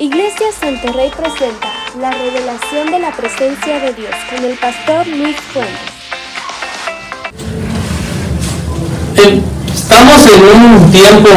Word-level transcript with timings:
Iglesia 0.00 0.46
Santo 0.60 0.92
Rey 0.92 1.10
presenta 1.10 1.66
la 2.00 2.12
revelación 2.12 2.92
de 2.92 3.00
la 3.00 3.10
presencia 3.10 3.80
de 3.80 3.94
Dios 3.94 4.14
con 4.30 4.44
el 4.44 4.56
pastor 4.56 5.04
Luis 5.08 5.34
Fuentes. 5.52 5.74
Estamos 9.74 10.24
en 10.26 10.42
un 10.44 10.92
tiempo 10.92 11.28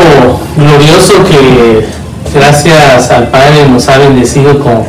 glorioso 0.55 1.23
que 1.23 1.87
gracias 2.37 3.09
al 3.09 3.29
Padre 3.29 3.67
nos 3.67 3.87
ha 3.87 3.97
bendecido 3.97 4.59
con 4.59 4.85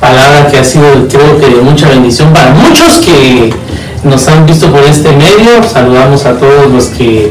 palabra 0.00 0.50
que 0.50 0.56
ha 0.56 0.64
sido 0.64 1.06
creo 1.06 1.38
que 1.38 1.54
de 1.54 1.60
mucha 1.60 1.90
bendición 1.90 2.32
para 2.32 2.54
muchos 2.54 3.00
que 3.00 3.52
nos 4.04 4.26
han 4.26 4.46
visto 4.46 4.72
por 4.72 4.84
este 4.84 5.12
medio. 5.12 5.62
Saludamos 5.70 6.24
a 6.24 6.38
todos 6.38 6.72
los 6.72 6.86
que 6.86 7.30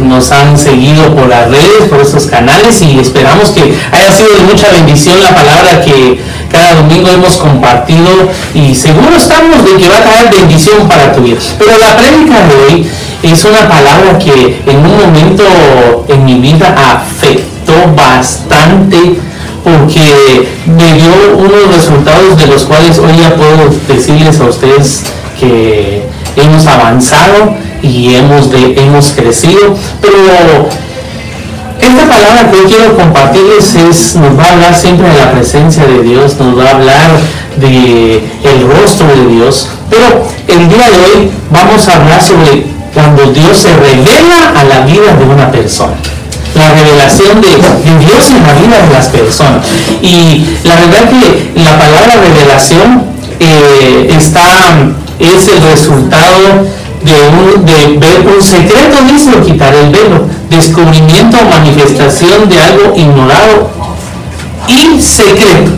nos 0.00 0.32
han 0.32 0.58
seguido 0.58 1.14
por 1.14 1.28
las 1.28 1.48
redes, 1.50 1.88
por 1.88 2.00
estos 2.00 2.26
canales 2.26 2.80
y 2.82 2.98
esperamos 2.98 3.50
que 3.50 3.74
haya 3.92 4.12
sido 4.12 4.34
de 4.34 4.40
mucha 4.44 4.70
bendición 4.70 5.20
la 5.20 5.34
palabra 5.34 5.80
que 5.84 6.20
cada 6.50 6.74
domingo 6.74 7.08
hemos 7.08 7.36
compartido 7.36 8.08
y 8.54 8.74
seguro 8.74 9.16
estamos 9.16 9.64
de 9.64 9.76
que 9.76 9.88
va 9.88 9.98
a 9.98 10.02
traer 10.02 10.30
bendición 10.30 10.88
para 10.88 11.12
tu 11.12 11.22
vida. 11.22 11.38
Pero 11.58 11.78
la 11.78 11.96
prédica 11.96 12.46
de 12.46 12.54
hoy 12.54 12.90
es 13.22 13.44
una 13.44 13.68
palabra 13.68 14.18
que 14.18 14.62
en 14.66 14.78
un 14.78 14.96
momento 14.96 15.44
en 16.08 16.24
mi 16.24 16.38
vida 16.40 16.74
afectó 16.76 17.72
bastante 17.96 19.18
porque 19.64 20.48
me 20.66 20.92
dio 20.94 21.36
unos 21.36 21.74
resultados 21.74 22.38
de 22.38 22.46
los 22.46 22.64
cuales 22.64 22.98
hoy 22.98 23.16
ya 23.18 23.34
puedo 23.34 23.68
decirles 23.88 24.40
a 24.40 24.44
ustedes 24.44 25.02
que 25.40 26.04
hemos 26.36 26.66
avanzado 26.66 27.56
y 27.86 28.14
hemos, 28.14 28.50
de, 28.50 28.74
hemos 28.78 29.10
crecido, 29.10 29.76
pero 30.00 30.68
esta 31.80 32.08
palabra 32.08 32.50
que 32.50 32.56
hoy 32.58 32.66
quiero 32.66 32.96
compartirles 32.96 33.74
es, 33.74 34.16
nos 34.16 34.38
va 34.38 34.44
a 34.44 34.52
hablar 34.52 34.74
siempre 34.74 35.08
de 35.08 35.14
la 35.14 35.32
presencia 35.32 35.84
de 35.84 36.02
Dios, 36.02 36.36
nos 36.38 36.58
va 36.58 36.64
a 36.64 36.70
hablar 36.72 37.10
de 37.56 38.22
rostro 38.66 39.06
de 39.06 39.34
Dios, 39.34 39.68
pero 39.90 40.26
el 40.48 40.68
día 40.68 40.90
de 40.90 40.98
hoy 40.98 41.30
vamos 41.50 41.88
a 41.88 41.96
hablar 41.96 42.22
sobre 42.22 42.66
cuando 42.92 43.32
Dios 43.32 43.58
se 43.58 43.74
revela 43.76 44.54
a 44.56 44.64
la 44.64 44.80
vida 44.86 45.14
de 45.16 45.24
una 45.24 45.50
persona. 45.50 45.94
La 46.54 46.72
revelación 46.72 47.42
de, 47.42 47.48
de 47.48 48.06
Dios 48.06 48.30
en 48.30 48.42
la 48.42 48.54
vida 48.54 48.86
de 48.86 48.92
las 48.94 49.08
personas. 49.08 49.66
Y 50.00 50.46
la 50.64 50.76
verdad 50.76 51.10
que 51.10 51.60
la 51.60 51.78
palabra 51.78 52.16
revelación 52.16 53.04
eh, 53.38 54.08
está, 54.16 54.88
es 55.18 55.48
el 55.48 55.60
resultado 55.60 56.66
de, 57.02 57.12
un, 57.28 57.64
de 57.64 57.98
ver 57.98 58.26
un 58.26 58.42
secreto, 58.42 59.02
dice, 59.10 59.30
quitar 59.44 59.74
el 59.74 59.90
velo, 59.90 60.26
descubrimiento 60.50 61.38
o 61.38 61.48
manifestación 61.48 62.48
de 62.48 62.60
algo 62.60 62.94
ignorado 62.96 63.70
y 64.68 65.00
secreto. 65.00 65.72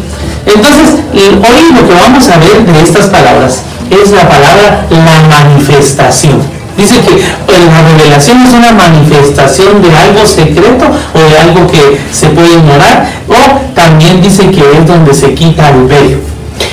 Entonces, 0.46 0.94
hoy 1.12 1.74
lo 1.74 1.88
que 1.88 1.94
vamos 1.94 2.28
a 2.28 2.38
ver 2.38 2.64
de 2.64 2.82
estas 2.82 3.06
palabras 3.08 3.62
es 3.90 4.10
la 4.10 4.28
palabra 4.28 4.86
la 4.90 5.22
manifestación. 5.28 6.42
Dice 6.76 7.00
que 7.00 7.16
la 7.52 7.82
revelación 7.82 8.46
es 8.46 8.52
una 8.52 8.72
manifestación 8.72 9.82
de 9.82 9.92
algo 9.92 10.24
secreto 10.24 10.86
o 11.12 11.18
de 11.18 11.38
algo 11.38 11.66
que 11.66 11.98
se 12.12 12.28
puede 12.28 12.52
ignorar, 12.54 13.10
o 13.28 13.74
también 13.74 14.22
dice 14.22 14.48
que 14.50 14.60
es 14.60 14.86
donde 14.86 15.12
se 15.12 15.34
quita 15.34 15.70
el 15.70 15.86
velo. 15.86 16.18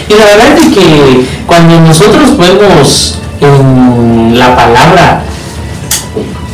Y 0.08 0.14
la 0.14 0.26
verdad 0.26 0.58
es 0.60 0.74
que 0.74 1.26
cuando 1.48 1.80
nosotros 1.80 2.38
vemos 2.38 3.20
en 3.42 4.38
la 4.38 4.56
palabra 4.56 5.22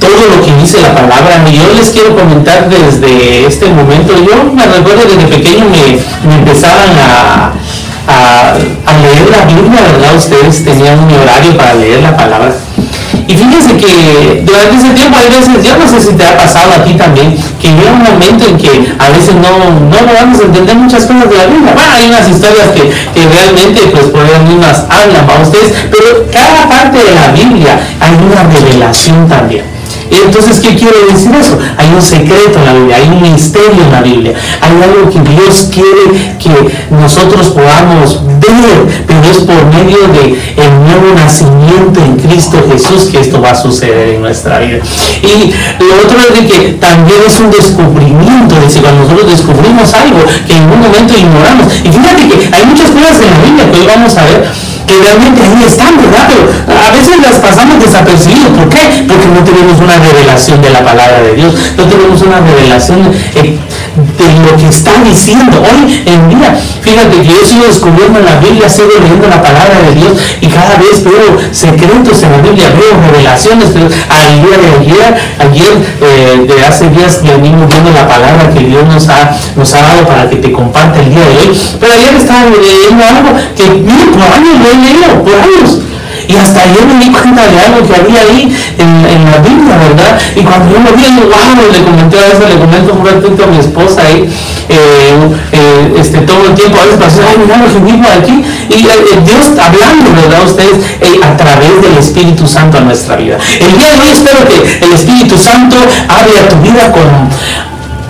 todo 0.02 0.36
lo 0.36 0.44
que 0.44 0.54
dice 0.56 0.82
la 0.82 0.96
palabra, 0.96 1.46
yo 1.50 1.72
les 1.76 1.92
quiero 1.92 2.16
comentar 2.16 2.68
desde 2.68 3.46
este 3.46 3.70
momento, 3.70 4.14
yo 4.18 4.52
me 4.52 4.66
recuerdo 4.66 5.04
desde 5.06 5.28
pequeño 5.28 5.66
me, 5.70 6.00
me 6.28 6.36
empezaban 6.40 6.90
a, 6.98 7.52
a, 8.08 8.54
a 8.54 8.98
leer 8.98 9.30
la 9.30 9.46
Biblia, 9.46 9.82
¿verdad? 9.84 10.16
Ustedes 10.16 10.66
tenían 10.66 11.00
un 11.00 11.14
horario 11.14 11.56
para 11.56 11.76
leer 11.76 12.02
la 12.02 12.18
palabra. 12.18 12.52
Y 13.32 13.34
fíjense 13.34 13.78
que 13.78 14.44
durante 14.46 14.75
ese 14.75 14.90
tiempo 14.90 15.18
hay 15.18 15.30
veces, 15.30 15.64
yo 15.64 15.78
no 15.78 15.88
sé 15.88 16.02
si 16.02 16.14
te 16.18 16.25
ha 16.25 16.38
pasado 16.38 16.74
a 16.74 16.84
ti 16.84 16.96
también, 16.96 17.38
que 17.62 17.69
llega 17.69 17.94
un 17.94 18.03
momento 18.03 18.46
en 18.46 18.58
que 18.58 18.94
a 19.00 19.09
veces 19.09 19.36
no, 19.36 19.72
no 19.88 20.14
vamos 20.14 20.42
a 20.42 20.44
entender 20.44 20.75
muchas 20.75 21.06
cosas 21.06 21.30
de 21.30 21.38
la 21.38 21.46
Biblia. 21.46 21.72
Bueno, 21.74 21.94
hay 21.94 22.09
unas 22.09 22.28
historias 22.28 22.72
que, 22.75 22.90
que 22.90 23.28
realmente 23.30 23.88
pues 23.88 24.08
por 24.08 24.25
ellas 24.25 24.44
mismas 24.44 24.86
hablan 24.90 25.25
para 25.25 25.44
ustedes, 25.44 25.72
pero 25.90 26.28
cada 26.30 26.68
parte 26.68 26.97
de 26.97 27.16
la 27.16 27.30
Biblia 27.30 27.80
hay 28.02 28.16
una 28.16 28.44
revelación 28.52 29.30
también. 29.30 29.63
Entonces, 30.12 30.59
¿qué 30.59 30.75
quiere 30.75 31.06
decir 31.09 31.31
eso? 31.34 31.58
Hay 31.78 31.88
un 31.94 32.02
secreto 32.02 32.59
en 32.59 32.66
la 32.66 32.74
Biblia, 32.74 32.98
hay 32.98 33.08
un 33.08 33.22
misterio 33.22 33.81
en 33.81 33.92
la 33.94 34.02
Biblia, 34.02 34.34
hay 34.59 34.72
algo 34.84 35.09
que 35.09 35.22
Dios 35.22 35.69
quiere 35.72 36.36
que 36.38 36.50
nosotros 36.94 37.52
podamos 37.52 38.19
ver, 38.50 39.06
pero 39.07 39.22
es 39.29 39.40
por 39.40 39.66
medio 39.66 40.07
de 40.07 40.38
el 40.57 40.72
nuevo 40.81 41.13
nacimiento 41.16 42.00
en 42.03 42.18
Cristo 42.18 42.57
Jesús 42.72 43.09
que 43.12 43.19
esto 43.19 43.41
va 43.41 43.52
a 43.52 43.56
suceder 43.56 44.16
en 44.16 44.22
nuestra 44.22 44.59
vida. 44.59 44.79
Y 45.22 45.53
lo 45.84 45.96
otro 46.03 46.18
es 46.19 46.41
de 46.41 46.47
que 46.47 46.74
también 46.74 47.19
es 47.25 47.40
un 47.40 47.51
descubrimiento, 47.51 48.56
es 48.56 48.63
decir, 48.63 48.81
cuando 48.81 49.03
nosotros 49.03 49.31
descubrimos 49.31 49.94
algo 49.94 50.19
que 50.47 50.56
en 50.56 50.63
un 50.63 50.80
momento 50.81 51.13
ignoramos. 51.18 51.68
Y 51.84 51.90
fíjate 51.90 52.28
que 52.28 52.56
hay 52.56 52.66
muchas 52.66 52.91
cosas 52.91 53.19
en 53.22 53.31
la 53.31 53.40
Biblia 53.46 53.72
que 53.72 53.80
hoy 53.80 53.88
vamos 53.88 54.18
a 54.18 54.24
ver 54.25 54.72
que 54.88 54.97
realmente 54.97 55.41
ahí 55.41 55.63
están, 55.66 55.96
¿verdad? 55.97 56.28
Pero 56.28 56.80
a 56.80 56.91
veces 56.91 57.19
las 57.22 57.40
pasamos 57.40 57.80
desapercibidos. 57.80 58.51
¿Por 58.51 58.69
qué? 58.69 59.06
Porque 59.07 59.28
no 59.28 59.44
tenemos 59.44 59.80
una 59.80 59.97
revelación 60.00 60.62
de 60.62 60.69
la 60.69 60.84
palabra 60.84 61.22
de 61.22 61.35
Dios, 61.35 61.53
no 61.78 61.84
tenemos 61.85 62.22
una 62.22 62.40
revelación 62.40 63.12
de 63.96 64.52
lo 64.52 64.57
que 64.57 64.68
está 64.68 65.03
diciendo 65.03 65.62
hoy 65.62 66.03
en 66.06 66.29
día. 66.29 66.56
Fíjate 66.81 67.22
que 67.22 67.28
yo 67.28 67.46
sigo 67.46 67.66
descubriendo 67.66 68.19
en 68.19 68.25
la 68.25 68.40
Biblia, 68.40 68.69
sigo 68.69 68.90
leyendo 69.02 69.28
la 69.28 69.41
palabra 69.41 69.81
de 69.81 69.96
Dios 69.96 70.13
y 70.40 70.47
cada 70.47 70.78
vez 70.78 71.03
veo 71.03 71.38
secretos 71.52 72.24
en 72.24 72.31
la 72.31 72.38
Biblia, 72.38 72.72
veo 72.75 73.12
revelaciones. 73.12 73.69
Al 74.09 74.41
día 74.41 74.57
de 74.57 74.68
ayer, 74.80 75.18
ayer 75.40 75.74
eh, 76.01 76.46
de 76.47 76.66
hace 76.66 76.90
días 76.90 77.22
venimos 77.22 77.68
viendo 77.68 77.91
la 77.91 78.07
palabra 78.07 78.50
que 78.53 78.59
Dios 78.59 78.85
nos 78.85 79.09
ha, 79.09 79.35
nos 79.56 79.74
ha 79.74 79.81
dado 79.81 80.07
para 80.07 80.30
que 80.30 80.38
te 80.38 80.51
comparte 80.51 81.01
el 81.01 81.09
día 81.09 81.25
de 81.25 81.38
hoy. 81.38 81.59
Pero 81.80 81.94
ayer 81.94 82.16
estaba 82.16 82.46
leyendo 82.46 83.03
algo 83.03 83.30
que 83.56 83.69
mire, 83.69 84.06
por 84.12 84.24
años 84.24 84.56
lo 84.59 84.69
he 84.69 84.75
leído, 84.75 85.24
por 85.24 85.34
años. 85.35 85.81
Y 86.28 86.36
hasta 86.36 86.66
yo 86.68 86.86
me 86.86 87.04
di 87.04 87.12
cuenta 87.12 87.48
de 87.48 87.59
algo 87.59 87.88
que 87.88 87.96
había 87.96 88.22
ahí 88.22 88.56
en, 88.78 89.32
la 89.32 89.38
Biblia, 89.38 89.78
¿verdad? 89.78 90.20
Y 90.36 90.42
cuando 90.42 90.74
yo 90.74 90.80
lo 90.80 90.96
vi, 90.96 91.06
wow, 91.22 91.72
le 91.72 91.84
comenté 91.84 92.18
a 92.20 92.28
eso, 92.28 92.48
le 92.48 92.59
comento 92.59 92.94
un 92.94 93.06
ratito 93.06 93.44
a 93.44 93.48
mi 93.48 93.58
esposa 93.58 94.02
ahí, 94.02 94.30
eh, 94.70 95.14
eh, 95.52 95.94
este, 95.98 96.20
todo 96.22 96.46
el 96.48 96.56
tiempo, 96.56 96.78
a 96.80 96.86
veces 96.86 97.00
pasó, 97.00 97.22
ay, 97.28 97.38
mira 97.42 97.58
lo 97.58 97.72
que 97.72 97.80
vivo 97.80 98.08
aquí. 98.08 98.44
Y 98.70 98.88
eh, 98.88 99.20
Dios 99.26 99.48
hablando, 99.58 100.12
¿verdad? 100.16 100.44
Ustedes, 100.46 100.80
a 101.24 101.38
través 101.38 101.81
del 101.81 101.98
Espíritu 101.98 102.48
Santo 102.48 102.78
a 102.78 102.81
nuestra 102.81 103.16
vida. 103.16 103.38
El 103.60 103.78
día 103.78 103.94
de 103.94 104.00
hoy 104.02 104.10
espero 104.12 104.46
que 104.48 104.86
el 104.86 104.94
Espíritu 104.94 105.38
Santo 105.38 105.78
hable 106.08 106.40
a 106.40 106.48
tu 106.50 106.56
vida 106.58 106.92
con 106.92 107.30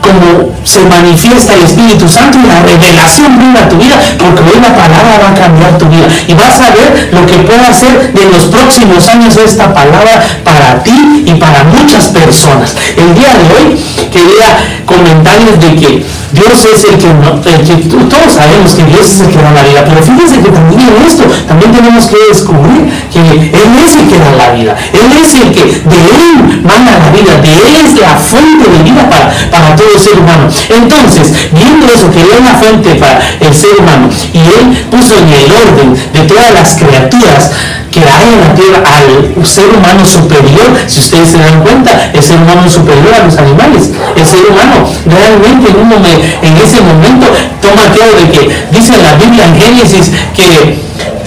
como 0.01 0.55
se 0.63 0.83
manifiesta 0.85 1.53
el 1.53 1.63
Espíritu 1.63 2.07
Santo 2.09 2.37
y 2.43 2.47
la 2.47 2.61
revelación 2.61 3.39
viva 3.39 3.69
tu 3.69 3.77
vida, 3.77 3.97
porque 4.17 4.41
hoy 4.41 4.61
la 4.61 4.75
palabra 4.75 5.19
va 5.21 5.29
a 5.29 5.33
cambiar 5.33 5.77
tu 5.77 5.85
vida 5.85 6.07
y 6.27 6.33
vas 6.33 6.59
a 6.59 6.71
ver 6.71 7.09
lo 7.13 7.25
que 7.25 7.37
puede 7.37 7.65
hacer 7.67 8.11
de 8.13 8.25
los 8.25 8.45
próximos 8.47 9.07
años 9.07 9.37
esta 9.37 9.73
palabra 9.73 10.21
para 10.43 10.83
ti 10.83 11.23
y 11.25 11.33
para 11.35 11.63
muchas 11.63 12.07
personas. 12.07 12.75
El 12.97 13.15
día 13.15 13.29
de 13.29 13.45
hoy 13.55 13.79
quería 14.11 14.81
comentarles 14.85 15.59
de 15.59 15.75
que 15.75 16.05
Dios 16.33 16.65
es 16.65 16.83
el 16.85 16.97
que, 16.97 17.07
todos 17.07 18.33
sabemos 18.33 18.71
que 18.73 18.83
Dios 18.85 19.01
es 19.01 19.19
el 19.21 19.27
que 19.27 19.41
da 19.41 19.51
la 19.51 19.63
vida, 19.63 19.83
pero 19.85 20.01
fíjense 20.01 20.39
que 20.39 20.49
también 20.49 20.81
en 20.81 21.05
esto 21.05 21.23
también 21.47 21.71
tenemos 21.71 22.05
que 22.07 22.17
descubrir 22.29 22.91
que 23.11 23.19
Él 23.19 23.71
es 23.83 23.95
el 23.95 24.07
que 24.07 24.17
da 24.17 24.31
la 24.37 24.51
vida, 24.53 24.75
Él 24.93 25.11
es 25.11 25.35
el 25.35 25.51
que 25.51 25.63
de 25.63 25.99
Él 25.99 26.61
manda 26.63 26.99
la 26.99 27.09
vida, 27.11 27.35
de 27.41 27.51
Él 27.51 27.85
es 27.85 27.99
la 27.99 28.15
fuente 28.15 28.69
de 28.69 28.83
vida 28.83 29.09
para, 29.09 29.33
para 29.51 29.75
todo 29.75 29.99
ser 29.99 30.17
humano. 30.17 30.47
Entonces, 30.69 31.33
viendo 31.51 31.85
eso, 31.87 32.09
que 32.11 32.21
Él 32.21 32.29
es 32.31 32.43
la 32.43 32.55
fuente 32.55 32.95
para 32.95 33.19
el 33.39 33.53
ser 33.53 33.77
humano 33.79 34.09
y 34.33 34.39
Él 34.39 34.87
puso 34.89 35.17
en 35.17 35.29
el 35.29 35.51
orden 35.51 35.93
de 36.13 36.21
todas 36.21 36.53
las 36.53 36.75
criaturas, 36.75 37.51
que 37.91 37.99
hay 37.99 38.33
en 38.33 38.39
la 38.39 38.55
tierra 38.55 38.83
al 38.87 39.45
ser 39.45 39.67
humano 39.67 40.05
superior, 40.05 40.71
si 40.87 40.99
ustedes 40.99 41.29
se 41.29 41.37
dan 41.37 41.61
cuenta, 41.61 42.11
el 42.13 42.23
ser 42.23 42.37
humano 42.37 42.69
superior 42.69 43.13
a 43.13 43.25
los 43.25 43.37
animales. 43.37 43.91
El 44.15 44.25
ser 44.25 44.39
humano 44.49 44.87
realmente 45.05 45.69
en, 45.69 45.75
un 45.75 45.89
momento, 45.89 46.20
en 46.41 46.57
ese 46.57 46.81
momento 46.81 47.27
toma 47.61 47.91
claro 47.93 48.13
de 48.15 48.31
que 48.31 48.65
dice 48.71 48.93
la 49.01 49.15
Biblia 49.15 49.45
en 49.45 49.59
Génesis 49.59 50.11
que 50.35 50.79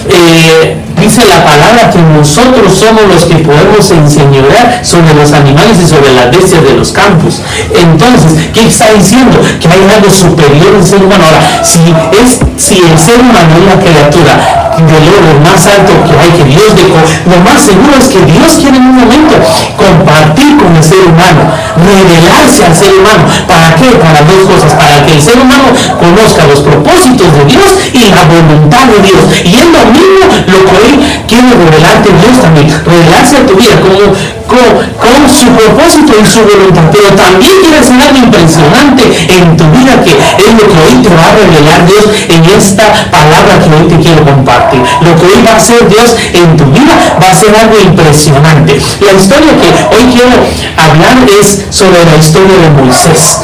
eh, 0.07 0.77
dice 1.01 1.25
la 1.25 1.43
palabra 1.43 1.89
que 1.89 1.99
nosotros 1.99 2.73
somos 2.73 3.03
los 3.11 3.25
que 3.25 3.35
podemos 3.43 3.89
enseñorear 3.89 4.85
sobre 4.85 5.13
los 5.13 5.33
animales 5.33 5.77
y 5.83 5.87
sobre 5.87 6.13
las 6.13 6.31
bestias 6.31 6.63
de 6.63 6.73
los 6.73 6.91
campos. 6.91 7.41
Entonces, 7.73 8.49
¿qué 8.53 8.67
está 8.67 8.93
diciendo? 8.93 9.39
Que 9.59 9.67
hay 9.67 9.95
algo 9.95 10.11
superior 10.11 10.75
al 10.75 10.85
ser 10.85 11.03
humano. 11.03 11.23
Ahora, 11.25 11.63
si, 11.63 11.79
es, 12.21 12.39
si 12.57 12.81
el 12.81 12.99
ser 12.99 13.19
humano 13.19 13.49
es 13.57 13.75
la 13.75 13.81
criatura 13.81 14.74
de 14.85 14.99
lo 15.01 15.39
más 15.41 15.65
alto 15.67 15.91
que 16.05 16.13
hay 16.13 16.31
que 16.31 16.43
Dios 16.45 16.75
dejó, 16.75 17.01
lo 17.25 17.37
más 17.41 17.61
seguro 17.61 17.97
es 17.97 18.07
que 18.07 18.21
Dios 18.25 18.53
quiere 18.61 18.77
en 18.77 18.83
un 18.83 18.95
momento 18.95 19.35
compartir 19.77 20.57
con 20.57 20.75
el 20.75 20.83
ser 20.83 21.01
humano, 21.05 21.51
revelarse 21.75 22.65
al 22.65 22.75
ser 22.75 22.93
humano. 22.93 23.25
¿Para 23.47 23.75
qué? 23.75 23.91
Para 23.97 24.21
dos 24.21 24.45
cosas. 24.47 24.73
Para 24.73 25.05
que 25.05 25.13
el 25.13 25.21
ser 25.21 25.39
humano 25.39 25.73
conozca 25.99 26.45
los 26.47 26.59
propósitos 26.61 27.27
de 27.33 27.45
Dios 27.45 27.69
y 27.93 28.09
la 28.11 28.23
voluntad 28.25 28.85
de 28.85 28.99
Dios. 29.01 29.21
Y 29.43 29.55
es 29.55 29.65
lo 29.65 29.85
mismo 29.91 30.25
lo 30.47 30.59
que 30.65 30.75
hoy 30.77 30.93
quiere 31.35 31.51
revelarte 31.51 32.09
Dios 32.23 32.41
también. 32.41 32.67
Revelarse 32.85 33.37
a 33.37 33.45
tu 33.45 33.55
vida 33.55 33.75
como 33.81 34.15
con, 34.47 35.29
su 35.29 35.47
propósito 35.51 36.13
y 36.21 36.25
su 36.25 36.39
voluntad, 36.45 36.83
pero 36.91 37.09
también 37.15 37.59
hacer 37.75 37.99
algo 37.99 38.19
impresionante 38.19 39.03
en 39.03 39.57
tu 39.57 39.65
vida 39.71 39.99
que 40.03 40.11
es 40.15 40.53
lo 40.53 40.65
que 40.69 40.77
hoy 40.79 40.95
te 41.03 41.09
va 41.09 41.27
a 41.27 41.35
revelar 41.35 41.85
Dios 41.87 42.05
en 42.29 42.45
esta 42.45 43.09
palabra 43.11 43.59
que 43.59 43.69
hoy 43.69 43.87
te 43.89 43.99
quiero 43.99 44.23
compartir. 44.23 44.81
Lo 45.01 45.15
que 45.15 45.25
hoy 45.25 45.43
va 45.45 45.51
a 45.51 45.57
hacer 45.57 45.89
Dios 45.89 46.15
en 46.33 46.55
tu 46.55 46.65
vida 46.65 47.17
va 47.21 47.31
a 47.31 47.35
ser 47.35 47.55
algo 47.55 47.75
impresionante. 47.83 48.79
La 49.01 49.13
historia 49.13 49.51
que 49.59 49.69
hoy 49.95 50.05
quiero 50.13 50.37
hablar 50.77 51.17
es 51.27 51.65
sobre 51.69 52.05
la 52.05 52.15
historia 52.15 52.55
de 52.57 52.69
Moisés. 52.69 53.39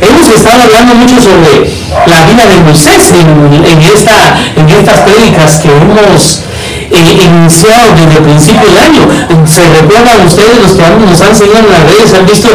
Hemos 0.00 0.28
estado 0.28 0.62
hablando 0.62 0.94
mucho 0.94 1.16
sobre 1.20 1.70
la 2.06 2.26
vida 2.26 2.46
de 2.46 2.60
Moisés 2.62 3.12
en, 3.14 3.82
esta, 3.82 4.36
en 4.56 4.68
estas 4.68 5.00
prédicas 5.00 5.60
que 5.60 5.68
hemos 5.68 6.42
eh, 6.94 7.18
iniciado 7.24 7.94
desde 7.94 8.18
el 8.18 8.24
principio 8.24 8.68
del 8.68 8.78
año. 8.78 9.02
Se 9.46 9.62
recuerdan 9.62 10.26
ustedes, 10.26 10.62
los 10.62 10.72
que 10.72 10.82
nos 10.82 11.20
han 11.20 11.34
seguido 11.34 11.58
en 11.58 11.70
las 11.70 11.82
redes, 11.84 12.14
han 12.14 12.26
visto 12.26 12.48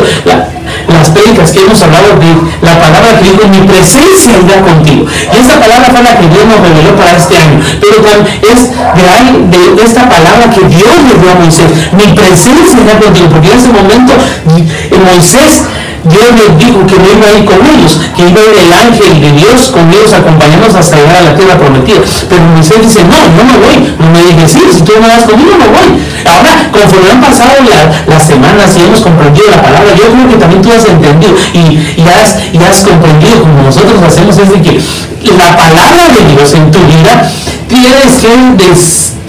las 0.88 1.10
prédicas 1.10 1.52
que 1.52 1.62
hemos 1.62 1.82
hablado 1.82 2.16
de 2.16 2.32
la 2.62 2.80
palabra 2.80 3.20
que 3.20 3.32
dijo, 3.32 3.48
mi 3.48 3.62
presencia 3.68 4.34
irá 4.40 4.62
contigo. 4.62 5.06
Y 5.34 5.38
esta 5.38 5.60
palabra 5.60 5.90
fue 5.92 6.04
la 6.04 6.18
que 6.18 6.28
Dios 6.28 6.46
nos 6.46 6.60
reveló 6.62 6.96
para 6.96 7.18
este 7.18 7.38
año. 7.38 7.60
Pero 7.80 8.00
es 8.42 8.70
de, 8.72 9.76
de 9.76 9.84
esta 9.84 10.10
palabra 10.10 10.50
que 10.50 10.62
Dios 10.68 10.96
le 11.08 11.20
dio 11.20 11.32
a 11.32 11.36
Moisés, 11.36 11.70
mi 11.92 12.08
presencia 12.14 12.80
irá 12.82 13.00
contigo. 13.00 13.30
Porque 13.30 13.52
en 13.52 13.60
ese 13.60 13.70
momento 13.70 14.14
Moisés 15.06 15.64
Dios 16.10 16.30
les 16.36 16.52
dijo 16.58 16.86
que 16.86 16.98
no 16.98 17.08
iba 17.08 17.28
a 17.28 17.34
ir 17.38 17.46
con 17.46 17.60
ellos, 17.62 18.02
que 18.16 18.22
iba 18.28 18.42
a 18.42 18.46
ir 18.50 18.56
el 18.66 18.74
ángel 18.74 19.22
de 19.22 19.32
Dios 19.34 19.70
con 19.70 19.86
ellos 19.94 20.12
acompañándonos 20.14 20.76
hasta 20.76 20.98
llegar 20.98 21.18
a 21.18 21.22
la 21.32 21.36
tierra 21.36 21.58
prometida. 21.58 22.02
Pero 22.28 22.42
Moisés 22.44 22.82
dice, 22.82 23.04
no, 23.04 23.18
no 23.38 23.44
me 23.46 23.56
voy, 23.58 23.78
no 24.00 24.08
me 24.10 24.20
dices, 24.26 24.52
sí, 24.52 24.62
si 24.74 24.82
tú 24.84 24.94
no 25.00 25.08
vas 25.08 25.26
conmigo, 25.26 25.54
no 25.58 25.70
voy. 25.70 25.90
Ahora, 26.26 26.70
conforme 26.72 27.12
han 27.12 27.22
pasado 27.22 27.54
las 28.08 28.24
semanas 28.24 28.76
y 28.78 28.84
hemos 28.84 29.02
comprendido 29.02 29.48
la 29.52 29.62
palabra, 29.62 29.90
yo 29.96 30.12
creo 30.12 30.30
que 30.30 30.38
también 30.38 30.62
tú 30.62 30.70
has 30.72 30.86
entendido 30.86 31.34
y, 31.54 32.02
has, 32.10 32.38
y 32.54 32.58
has 32.58 32.82
comprendido 32.82 33.42
como 33.42 33.64
nosotros 33.64 34.02
hacemos 34.02 34.38
es 34.38 34.50
de 34.50 34.62
que 34.62 34.82
la 35.38 35.56
palabra 35.56 36.04
de 36.16 36.34
Dios 36.34 36.54
en 36.54 36.72
tu 36.72 36.80
vida 36.80 37.30
tienes 37.70 38.18
que 38.18 38.30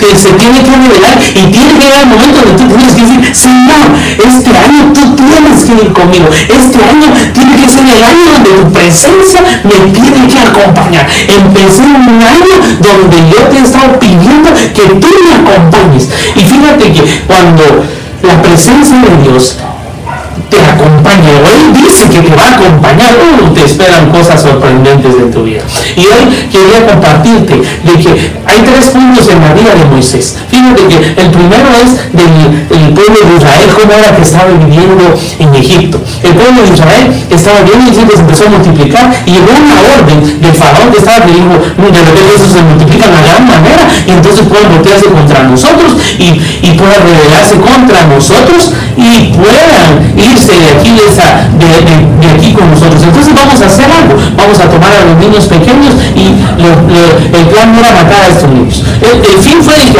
que 0.00 0.16
se 0.16 0.32
tiene 0.32 0.64
que 0.64 0.72
revelar 0.72 1.18
y 1.20 1.52
tiene 1.52 1.74
que 1.76 1.84
llegar 1.84 2.00
el 2.02 2.08
momento 2.08 2.40
donde 2.40 2.56
tú 2.56 2.68
tienes 2.72 2.94
que 2.94 3.02
decir, 3.02 3.36
Señor, 3.36 3.84
este 4.16 4.50
año 4.56 4.92
tú 4.94 5.14
tienes 5.14 5.60
que 5.60 5.72
ir 5.84 5.92
conmigo, 5.92 6.28
este 6.32 6.78
año 6.80 7.08
tiene 7.34 7.56
que 7.56 7.68
ser 7.68 7.84
el 7.84 8.02
año 8.02 8.24
donde 8.32 8.50
tu 8.50 8.72
presencia 8.72 9.40
me 9.62 9.76
tiene 9.92 10.26
que 10.26 10.40
acompañar. 10.40 11.06
Empecé 11.28 11.82
un 11.82 12.16
año 12.16 12.54
donde 12.80 13.16
yo 13.28 13.44
te 13.48 13.58
he 13.58 13.62
estado 13.62 13.98
pidiendo 14.00 14.48
que 14.74 14.82
tú 14.88 15.08
me 15.22 15.32
acompañes. 15.36 16.08
Y 16.34 16.40
fíjate 16.40 16.92
que 16.92 17.02
cuando 17.26 17.84
la 18.22 18.42
presencia 18.42 18.96
de 18.96 19.22
Dios 19.22 19.58
te 20.48 20.64
acompaña, 20.64 21.30
o 21.44 21.48
Él 21.48 21.74
dice 21.74 22.08
que 22.08 22.20
te 22.20 22.34
va 22.34 22.44
a 22.44 22.54
acompañar, 22.54 23.12
uh, 23.14 23.54
te 23.54 23.64
esperan 23.64 24.10
cosas 24.10 24.40
sorprendentes 24.40 25.14
en 25.14 25.30
tu 25.30 25.44
vida. 25.44 25.62
Y 25.96 26.00
hoy 26.00 26.48
quería 26.50 26.86
compartirte 26.86 27.54
de 27.54 28.02
que 28.02 28.10
hay 28.46 28.62
tres 28.62 28.88
puntos 28.90 29.28
en 29.28 29.40
la 29.40 29.54
vida 29.54 29.74
de 29.74 29.84
Moisés. 29.86 30.36
Fíjate 30.60 30.88
que 30.88 31.22
el 31.22 31.30
primero 31.30 31.68
es 31.72 32.12
del 32.12 32.92
pueblo 32.92 33.16
de 33.16 33.36
Israel, 33.40 33.70
cómo 33.80 33.92
era 33.94 34.14
que 34.14 34.22
estaba 34.22 34.52
viviendo 34.52 35.14
en 35.38 35.54
Egipto. 35.54 36.02
El 36.22 36.34
pueblo 36.34 36.60
de 36.60 36.74
Israel 36.74 37.06
estaba 37.30 37.62
bien 37.62 37.80
y 37.88 37.94
se 37.94 38.02
empezó 38.02 38.44
a 38.44 38.50
multiplicar 38.50 39.08
y 39.24 39.30
llegó 39.32 39.56
una 39.56 39.80
orden 39.96 40.40
del 40.40 40.52
faraón 40.52 40.92
que 40.92 40.98
estaba 40.98 41.24
que 41.24 41.32
dijo, 41.32 41.48
de 41.48 42.00
repente 42.04 42.34
eso 42.36 42.44
se 42.44 42.60
multiplica 42.60 43.08
de 43.08 43.22
gran 43.24 43.46
manera 43.48 43.88
y 44.06 44.10
entonces 44.10 44.44
pueden 44.44 44.68
voltearse 44.68 45.06
contra 45.06 45.44
nosotros 45.44 45.96
y, 46.18 46.28
y 46.60 46.72
puedan 46.76 47.00
rebelarse 47.08 47.56
contra 47.56 48.04
nosotros 48.04 48.72
y 49.00 49.32
puedan 49.32 50.12
ir 50.18 50.36
de 50.36 50.68
aquí, 50.76 50.92
de, 50.92 52.28
aquí 52.28 52.52
con 52.52 52.70
nosotros. 52.70 53.02
Entonces 53.02 53.34
vamos 53.34 53.60
a 53.62 53.66
hacer 53.66 53.86
algo. 53.90 54.14
Vamos 54.36 54.60
a 54.60 54.68
tomar 54.68 54.92
a 54.92 55.04
los 55.04 55.16
niños 55.16 55.46
pequeños 55.46 55.94
y 56.14 56.36
el 56.60 57.46
plan 57.48 57.74
era 57.78 57.92
matar 57.92 58.20
a 58.22 58.28
estos 58.28 58.50
niños. 58.50 58.82
El, 59.00 59.40
fin 59.40 59.62
fue 59.62 59.74
de 59.74 59.92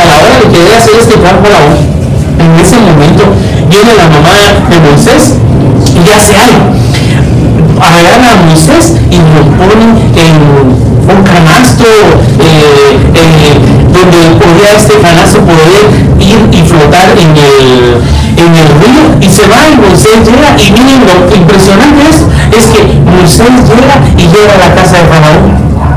querer 0.53 0.75
hacer 0.77 0.95
este 1.01 1.17
plan 1.19 1.37
aún 1.37 2.01
en 2.41 2.59
ese 2.59 2.77
momento 2.81 3.25
viene 3.69 3.95
la 3.95 4.09
mamá 4.09 4.35
de 4.71 4.81
Moisés 4.81 5.37
y 5.95 6.11
hace 6.11 6.35
algo. 6.37 6.73
Agarran 7.81 8.25
a 8.25 8.43
Moisés 8.45 8.97
y 9.11 9.17
lo 9.17 9.45
ponen 9.57 9.97
en 10.17 10.37
un 11.11 11.23
canasto 11.25 11.85
eh, 11.85 12.97
eh, 13.15 13.59
donde 13.93 14.19
podía 14.41 14.77
este 14.77 14.99
canasto 15.01 15.41
poder 15.41 15.85
ir 16.19 16.49
y 16.53 16.63
flotar 16.67 17.11
en 17.19 17.31
el 17.37 18.01
en 18.37 18.57
el 18.57 18.69
río 18.81 19.21
y 19.21 19.29
se 19.29 19.47
va 19.49 19.69
y 19.69 19.77
Moisés 19.77 20.25
llega 20.25 20.57
y 20.57 20.73
miren 20.73 21.05
lo 21.05 21.37
impresionante 21.37 22.03
es, 22.09 22.25
es 22.57 22.67
que 22.71 22.85
Moisés 23.05 23.51
llega 23.69 24.01
y 24.17 24.23
llega 24.23 24.55
a 24.55 24.69
la 24.69 24.75
casa 24.75 24.99
de 24.99 25.05
Faraón. 25.05 25.90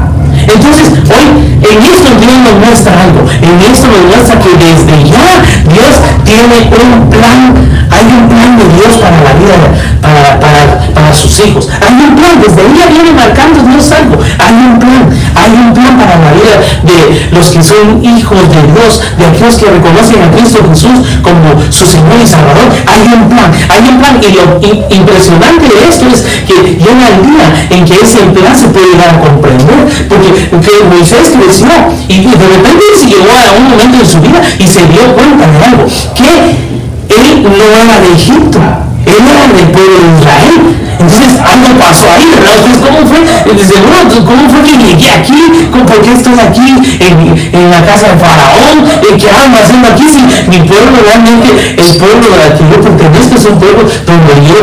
Entonces, 0.53 0.91
hoy 1.09 1.57
en 1.61 1.83
esto 1.83 2.09
Dios 2.19 2.37
nos 2.37 2.55
muestra 2.65 2.93
algo. 3.01 3.25
En 3.41 3.61
esto 3.71 3.87
nos 3.87 4.05
muestra 4.05 4.39
que 4.39 4.53
desde 4.57 5.09
ya 5.09 5.41
Dios 5.73 5.93
tiene 6.25 6.69
un 6.69 7.09
plan. 7.09 7.55
Hay 7.89 8.05
un 8.05 8.27
plan 8.29 8.57
de 8.57 8.65
Dios 8.75 8.97
para 8.97 9.17
la 9.21 9.33
vida, 9.33 9.57
para, 10.01 10.39
para, 10.39 10.92
sus 11.15 11.45
hijos. 11.45 11.69
Hay 11.81 11.93
un 11.93 12.15
plan. 12.15 12.41
Desde 12.41 12.61
ya 12.75 12.87
viene 12.87 13.11
marcando 13.11 13.61
Dios 13.63 13.91
algo. 13.91 14.17
Hay 14.39 14.53
un 14.53 14.79
plan. 14.79 15.09
Hay 15.35 15.51
un 15.51 15.73
plan 15.73 15.97
para 15.97 16.17
la 16.19 16.31
vida 16.33 16.55
de 16.83 17.29
los 17.31 17.47
que 17.49 17.63
son 17.63 18.03
hijos 18.03 18.39
de 18.49 18.61
Dios, 18.73 19.01
de 19.17 19.25
aquellos 19.25 19.55
que 19.55 19.65
reconocen 19.65 20.23
a 20.23 20.31
Cristo 20.31 20.59
Jesús 20.69 20.99
como 21.21 21.71
su 21.71 21.85
Señor 21.85 22.17
y 22.23 22.27
Salvador. 22.27 22.69
Hay 22.87 23.01
un 23.13 23.29
plan. 23.29 23.51
Hay 23.69 23.87
un 23.89 23.99
plan. 23.99 24.19
Y 24.23 24.33
lo 24.33 24.59
impresionante 24.89 25.67
de 25.67 25.89
esto 25.89 26.05
es 26.07 26.21
que 26.47 26.75
llega 26.75 27.07
el 27.09 27.21
día 27.23 27.67
en 27.69 27.85
que 27.85 27.95
ese 28.01 28.19
plan 28.33 28.55
se 28.55 28.67
puede 28.67 28.87
llegar 28.87 29.15
a 29.15 29.19
comprender. 29.19 30.07
Porque 30.09 30.33
que 30.61 30.83
Moisés 30.89 31.33
creció 31.39 31.67
y, 32.07 32.21
de 32.21 32.47
repente 32.47 32.83
se 32.95 33.07
llegó 33.07 33.31
a 33.31 33.57
un 33.57 33.69
momento 33.69 33.97
en 33.99 34.07
su 34.07 34.19
vida 34.19 34.41
y 34.59 34.67
se 34.67 34.85
dio 34.87 35.13
cuenta 35.13 35.47
de 35.47 35.65
algo, 35.65 35.85
que 36.15 36.73
él 37.09 37.43
no 37.43 37.65
era 37.77 37.99
de 37.99 38.13
Egipto, 38.13 38.59
él 39.05 39.27
era 39.27 39.47
del 39.47 39.67
pueblo 39.71 39.97
de 39.99 40.19
Israel. 40.19 40.82
Entonces 41.03 41.39
algo 41.51 41.67
pasó 41.79 42.07
ahí, 42.11 42.31
¿verdad? 42.31 42.55
Entonces, 42.57 42.79
¿cómo 42.79 42.99
fue? 43.07 43.19
Desde 43.53 43.75
¿cómo 44.23 44.49
fue 44.49 44.61
que 44.63 44.77
llegué 44.77 45.09
aquí? 45.11 45.67
¿Por 45.71 46.01
qué 46.01 46.13
estoy 46.13 46.39
aquí 46.39 46.69
en, 46.99 47.71
la 47.71 47.81
casa 47.85 48.07
de 48.07 48.17
Faraón? 48.17 48.87
¿Qué 49.19 49.29
ando 49.29 49.57
haciendo 49.59 49.87
aquí? 49.89 50.07
Si 50.07 50.21
mi 50.49 50.59
pueblo 50.67 50.97
realmente, 51.03 51.75
el 51.77 51.97
pueblo 51.97 52.27
al 52.39 52.57
que 52.57 52.63
yo 52.63 52.81
pertenezco 52.81 53.35
es 53.35 53.45
un 53.45 53.59
pueblo 53.59 53.83
donde 53.83 54.33
yo, 54.47 54.57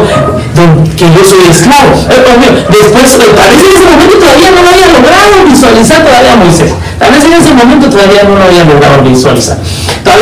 que 0.97 1.06
yo 1.12 1.25
soy 1.25 1.44
esclavo. 1.50 1.92
Eh, 2.09 2.66
después, 2.70 3.14
eh, 3.14 3.32
tal 3.37 3.49
vez 3.50 3.61
en 3.61 3.73
ese 3.73 3.85
momento 3.85 4.18
todavía 4.18 4.50
no 4.50 4.62
lo 4.62 4.70
había 4.70 4.88
logrado 4.88 5.44
visualizar 5.47 6.04
todavía 6.04 6.37
Moisés. 6.37 6.73
Tal 6.99 7.12
vez 7.12 7.25
en 7.25 7.32
ese 7.35 7.54
momento 7.54 7.88
todavía 7.88 8.25
no 8.25 8.37
lo 8.37 8.44
había 8.44 8.64
logrado 8.64 9.02
visualizar. 9.02 9.59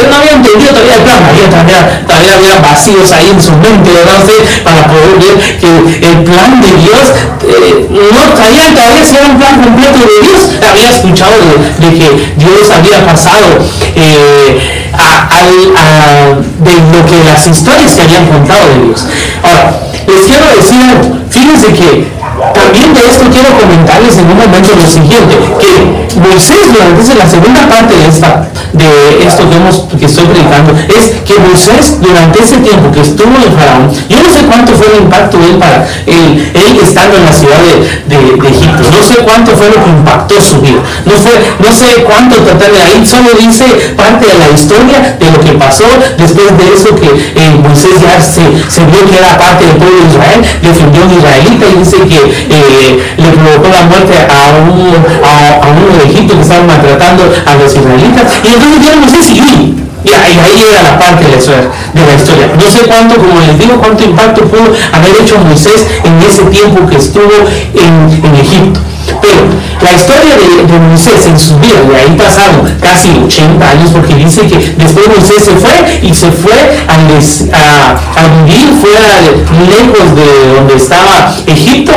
No 0.07 0.17
había 0.17 0.33
entendido 0.33 0.71
todavía 0.71 0.95
el 0.95 1.03
plan, 1.03 1.23
todavía, 1.51 2.03
todavía 2.07 2.35
había 2.35 2.61
vacíos 2.61 3.13
ahí 3.13 3.31
en 3.31 3.41
su 3.41 3.53
mente, 3.53 3.91
¿verdad? 3.91 4.23
para 4.63 4.87
poder 4.87 5.19
ver 5.19 5.59
que 5.59 6.07
el 6.07 6.25
plan 6.25 6.61
de 6.61 6.73
Dios, 6.77 7.05
eh, 7.43 7.89
no 7.91 8.21
todavía, 8.35 8.75
todavía 8.75 9.05
si 9.05 9.17
era 9.17 9.27
un 9.27 9.39
plan 9.39 9.61
completo 9.61 9.99
de 9.99 10.29
Dios. 10.29 10.51
Había 10.63 10.91
escuchado 10.91 11.33
de, 11.81 11.89
que 11.99 12.35
Dios 12.37 12.71
había 12.71 13.05
pasado 13.05 13.59
eh, 13.95 14.61
de 16.59 16.73
lo 16.73 17.07
que 17.07 17.25
las 17.25 17.47
historias 17.47 17.95
que 17.95 18.03
habían 18.03 18.27
contado 18.27 18.69
de 18.69 18.87
Dios. 18.87 19.07
Ahora, 19.43 19.81
les 20.07 20.25
quiero 20.27 20.47
decir 20.47 21.19
fíjense 21.31 21.73
que 21.73 22.09
también 22.55 22.95
de 22.95 23.07
esto 23.07 23.27
quiero 23.33 23.57
comentarles 23.59 24.17
en 24.19 24.31
un 24.31 24.39
momento 24.39 24.75
lo 24.75 24.89
siguiente, 24.89 25.37
que 25.61 26.19
Moisés 26.19 26.73
durante 26.73 27.15
la 27.15 27.29
segunda 27.29 27.69
parte 27.69 27.95
de 27.97 28.09
esta 28.09 28.49
de 28.73 29.27
esto 29.27 29.49
que, 29.49 29.57
hemos, 29.57 29.87
que 29.99 30.07
estoy 30.07 30.25
predicando 30.27 30.73
es 30.89 31.11
que 31.25 31.39
Moisés 31.41 32.01
durante 32.01 32.43
ese 32.43 32.59
tiempo 32.59 32.91
que 32.91 33.01
estuvo 33.01 33.35
en 33.37 33.53
Faraón, 33.57 33.91
yo 34.09 34.23
no 34.23 34.31
sé 34.31 34.45
cuánto 34.47 34.73
fue 34.73 34.87
el 34.95 35.03
impacto 35.03 35.39
de 35.39 35.47
él 35.47 35.57
para 35.57 35.87
él, 36.07 36.53
él 36.55 36.81
estando 36.83 37.17
en 37.17 37.25
la 37.25 37.33
ciudad 37.33 37.59
de, 37.59 38.19
Egipto, 38.49 38.91
no 38.91 39.03
sé 39.03 39.17
cuánto 39.25 39.53
fue 39.53 39.69
lo 39.69 39.85
que 39.85 39.91
impactó 39.91 40.41
su 40.41 40.61
vida, 40.61 40.81
no, 41.05 41.13
fue, 41.13 41.33
no 41.59 41.73
sé 41.73 42.03
cuánto 42.05 42.37
tratar 42.37 42.73
de 42.73 42.81
ahí, 42.81 43.05
solo 43.05 43.31
dice 43.39 43.65
parte 43.97 44.27
de 44.27 44.39
la 44.39 44.51
historia 44.51 45.17
de 45.19 45.31
lo 45.31 45.41
que 45.41 45.53
pasó 45.53 45.85
después 46.17 46.47
de 46.57 46.75
eso 46.75 46.95
que 46.95 47.09
eh, 47.09 47.51
Moisés 47.63 48.01
ya 48.01 48.21
se, 48.21 48.43
se, 48.69 48.85
vio 48.87 49.05
que 49.09 49.19
era 49.19 49.37
parte 49.39 49.67
del 49.67 49.77
pueblo 49.77 50.01
de 50.01 50.09
Israel, 50.09 50.41
defendió 50.63 51.03
a 51.03 51.07
un 51.07 51.19
israelita 51.19 51.67
y 51.67 51.79
dice 51.79 51.97
que 52.09 52.21
eh, 52.51 53.15
le 53.17 53.29
provocó 53.33 53.69
la 53.69 53.83
muerte 53.83 54.15
a, 54.29 54.59
un, 54.63 54.93
a, 55.25 55.69
uno 55.69 55.99
de 55.99 56.11
Egipto 56.11 56.35
que 56.35 56.43
estaba 56.43 56.65
maltratando 56.65 57.25
a 57.47 57.55
los 57.57 57.75
israelitas 57.75 58.25
y 58.45 58.58
entonces 58.59 58.91
ya 58.91 58.97
Moisés 58.97 59.31
y, 59.31 60.09
y 60.09 60.13
ahí 60.13 60.57
llega 60.57 60.83
la 60.83 60.99
parte 60.99 61.25
de 61.25 61.31
la, 61.31 61.37
historia. 61.37 62.51
No 62.57 62.71
sé 62.71 62.87
cuánto, 62.87 63.17
como 63.17 63.41
les 63.41 63.59
digo, 63.59 63.79
cuánto 63.79 64.05
impacto 64.05 64.43
pudo 64.43 64.73
haber 64.93 65.21
hecho 65.21 65.39
Moisés 65.39 65.87
en 66.05 66.21
ese 66.23 66.45
tiempo 66.45 66.87
que 66.87 66.97
estuvo 66.97 67.33
en, 67.75 68.25
en 68.25 68.35
Egipto. 68.37 68.81
Pero 69.21 69.47
la 69.81 69.93
historia 69.93 70.37
de, 70.37 70.79
Moisés 70.79 71.27
en 71.27 71.39
su 71.39 71.59
vida, 71.59 71.81
de 71.89 71.97
ahí 71.97 72.17
pasaron 72.17 72.69
casi 72.81 73.11
80 73.25 73.71
años, 73.71 73.91
porque 73.93 74.15
dice 74.15 74.43
que 74.47 74.57
después 74.77 75.09
Moisés 75.09 75.45
se 75.45 75.53
fue 75.57 76.01
y 76.03 76.15
se 76.15 76.31
fue 76.31 76.53
a, 76.53 78.45
vivir 78.45 78.69
fuera, 78.81 79.21
lejos 79.69 80.17
de 80.17 80.55
donde 80.55 80.75
estaba 80.75 81.35
Egipto. 81.47 81.93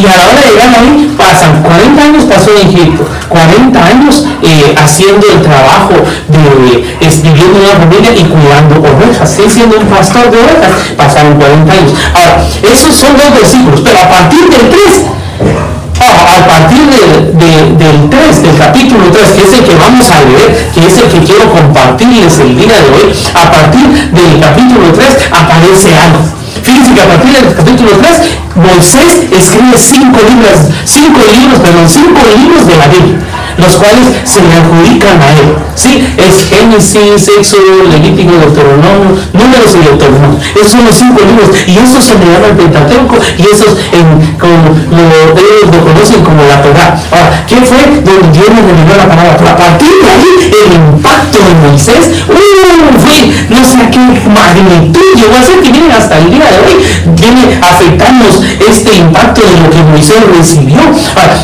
Y 0.00 0.06
a 0.06 0.16
la 0.16 0.28
hora 0.28 0.42
de 0.42 0.50
llegar 0.50 0.68
ahí, 0.68 1.14
pasan 1.16 1.62
40 1.62 2.02
años 2.02 2.24
pasó 2.24 2.50
en 2.52 2.68
Egipto, 2.68 3.04
40 3.28 3.84
años 3.84 4.24
eh, 4.42 4.74
haciendo 4.76 5.26
el 5.26 5.42
trabajo 5.42 5.94
de 6.28 6.48
viviendo 7.22 7.58
una 7.58 7.80
familia 7.80 8.12
y 8.14 8.24
cuidando 8.24 8.76
ovejas, 8.78 9.38
siendo 9.48 9.78
un 9.78 9.86
pastor 9.86 10.30
de 10.30 10.38
ovejas, 10.38 10.70
pasaron 10.96 11.34
40 11.34 11.72
años. 11.72 11.92
Ahora, 12.14 12.44
esos 12.62 12.94
son 12.94 13.16
dos 13.16 13.32
versículos, 13.34 13.80
pero 13.82 13.98
a 13.98 14.08
partir 14.08 14.48
del 14.48 14.70
3 14.70 15.04
a 16.00 16.46
partir 16.46 16.86
del 16.86 18.10
3, 18.10 18.42
del 18.42 18.56
capítulo 18.56 19.10
3, 19.12 19.30
que 19.30 19.42
es 19.42 19.52
el 19.52 19.64
que 19.64 19.74
vamos 19.74 20.08
a 20.10 20.24
leer, 20.24 20.70
que 20.72 20.86
es 20.86 20.98
el 20.98 21.08
que 21.10 21.18
quiero 21.26 21.50
compartirles 21.50 22.38
el 22.38 22.56
día 22.56 22.74
de 22.74 22.90
hoy, 22.90 23.12
a 23.34 23.50
partir 23.50 24.10
del 24.12 24.40
capítulo 24.40 24.92
3 24.94 25.18
aparece 25.32 25.96
algo. 25.96 26.37
Que 26.94 27.02
a 27.02 27.06
partir 27.06 27.32
del 27.32 27.54
capítulo 27.54 27.90
3, 28.00 28.20
Moisés 28.56 29.26
escribe 29.30 29.76
cinco 29.76 30.18
libros, 30.26 30.58
cinco 30.84 31.20
libros, 31.20 31.60
perdón, 31.60 31.88
cinco 31.88 32.20
libros 32.36 32.66
de 32.66 32.76
la 32.76 32.88
Biblia 32.88 33.18
los 33.58 33.74
cuales 33.74 34.06
se 34.24 34.40
le 34.40 34.54
adjudican 34.54 35.20
a 35.20 35.30
él. 35.32 35.56
¿sí? 35.74 36.14
Es 36.16 36.48
Génesis, 36.48 37.28
Éxodo, 37.28 37.84
Levítico, 37.90 38.32
Deuteronomio, 38.32 39.18
Números 39.32 39.74
y 39.74 39.84
Deuteronomio. 39.84 40.38
Esos 40.54 40.72
son 40.72 40.84
los 40.84 40.94
cinco 40.94 41.20
libros. 41.26 41.50
Y 41.66 41.78
eso 41.78 42.00
se 42.00 42.14
le 42.18 42.26
llama 42.26 42.46
el 42.46 42.56
Pentateuco 42.56 43.16
y 43.36 43.42
esos 43.42 43.76
en, 43.92 44.38
lo, 44.38 45.04
ellos 45.34 45.74
lo 45.74 45.84
conocen 45.84 46.22
como 46.22 46.42
la 46.44 46.62
Torah. 46.62 46.96
Ahora, 47.10 47.44
¿qué 47.46 47.56
fue 47.56 47.82
donde 47.82 48.30
Dios 48.32 48.48
le 48.48 48.62
reveló 48.62 48.96
la 48.96 49.08
palabra? 49.08 49.28
a 49.28 49.56
partir 49.56 49.92
de 50.02 50.08
ahí, 50.08 50.52
el 50.66 50.74
impacto 50.74 51.17
de 51.44 51.54
Moisés, 51.68 52.24
¡uh! 52.28 52.98
fue 52.98 53.30
no 53.48 53.64
sé 53.64 53.78
qué 53.90 53.98
magnitud 54.28 55.00
llegó 55.16 55.36
a 55.36 55.42
ser 55.42 55.60
que 55.60 55.72
viene 55.72 55.92
hasta 55.92 56.18
el 56.18 56.30
día 56.30 56.44
de 56.44 56.58
hoy, 56.60 56.84
viene 57.18 57.58
afectarnos 57.60 58.42
este 58.58 58.96
impacto 58.96 59.40
de 59.42 59.60
lo 59.60 59.70
que 59.70 59.82
Moisés 59.82 60.16
recibió. 60.36 60.78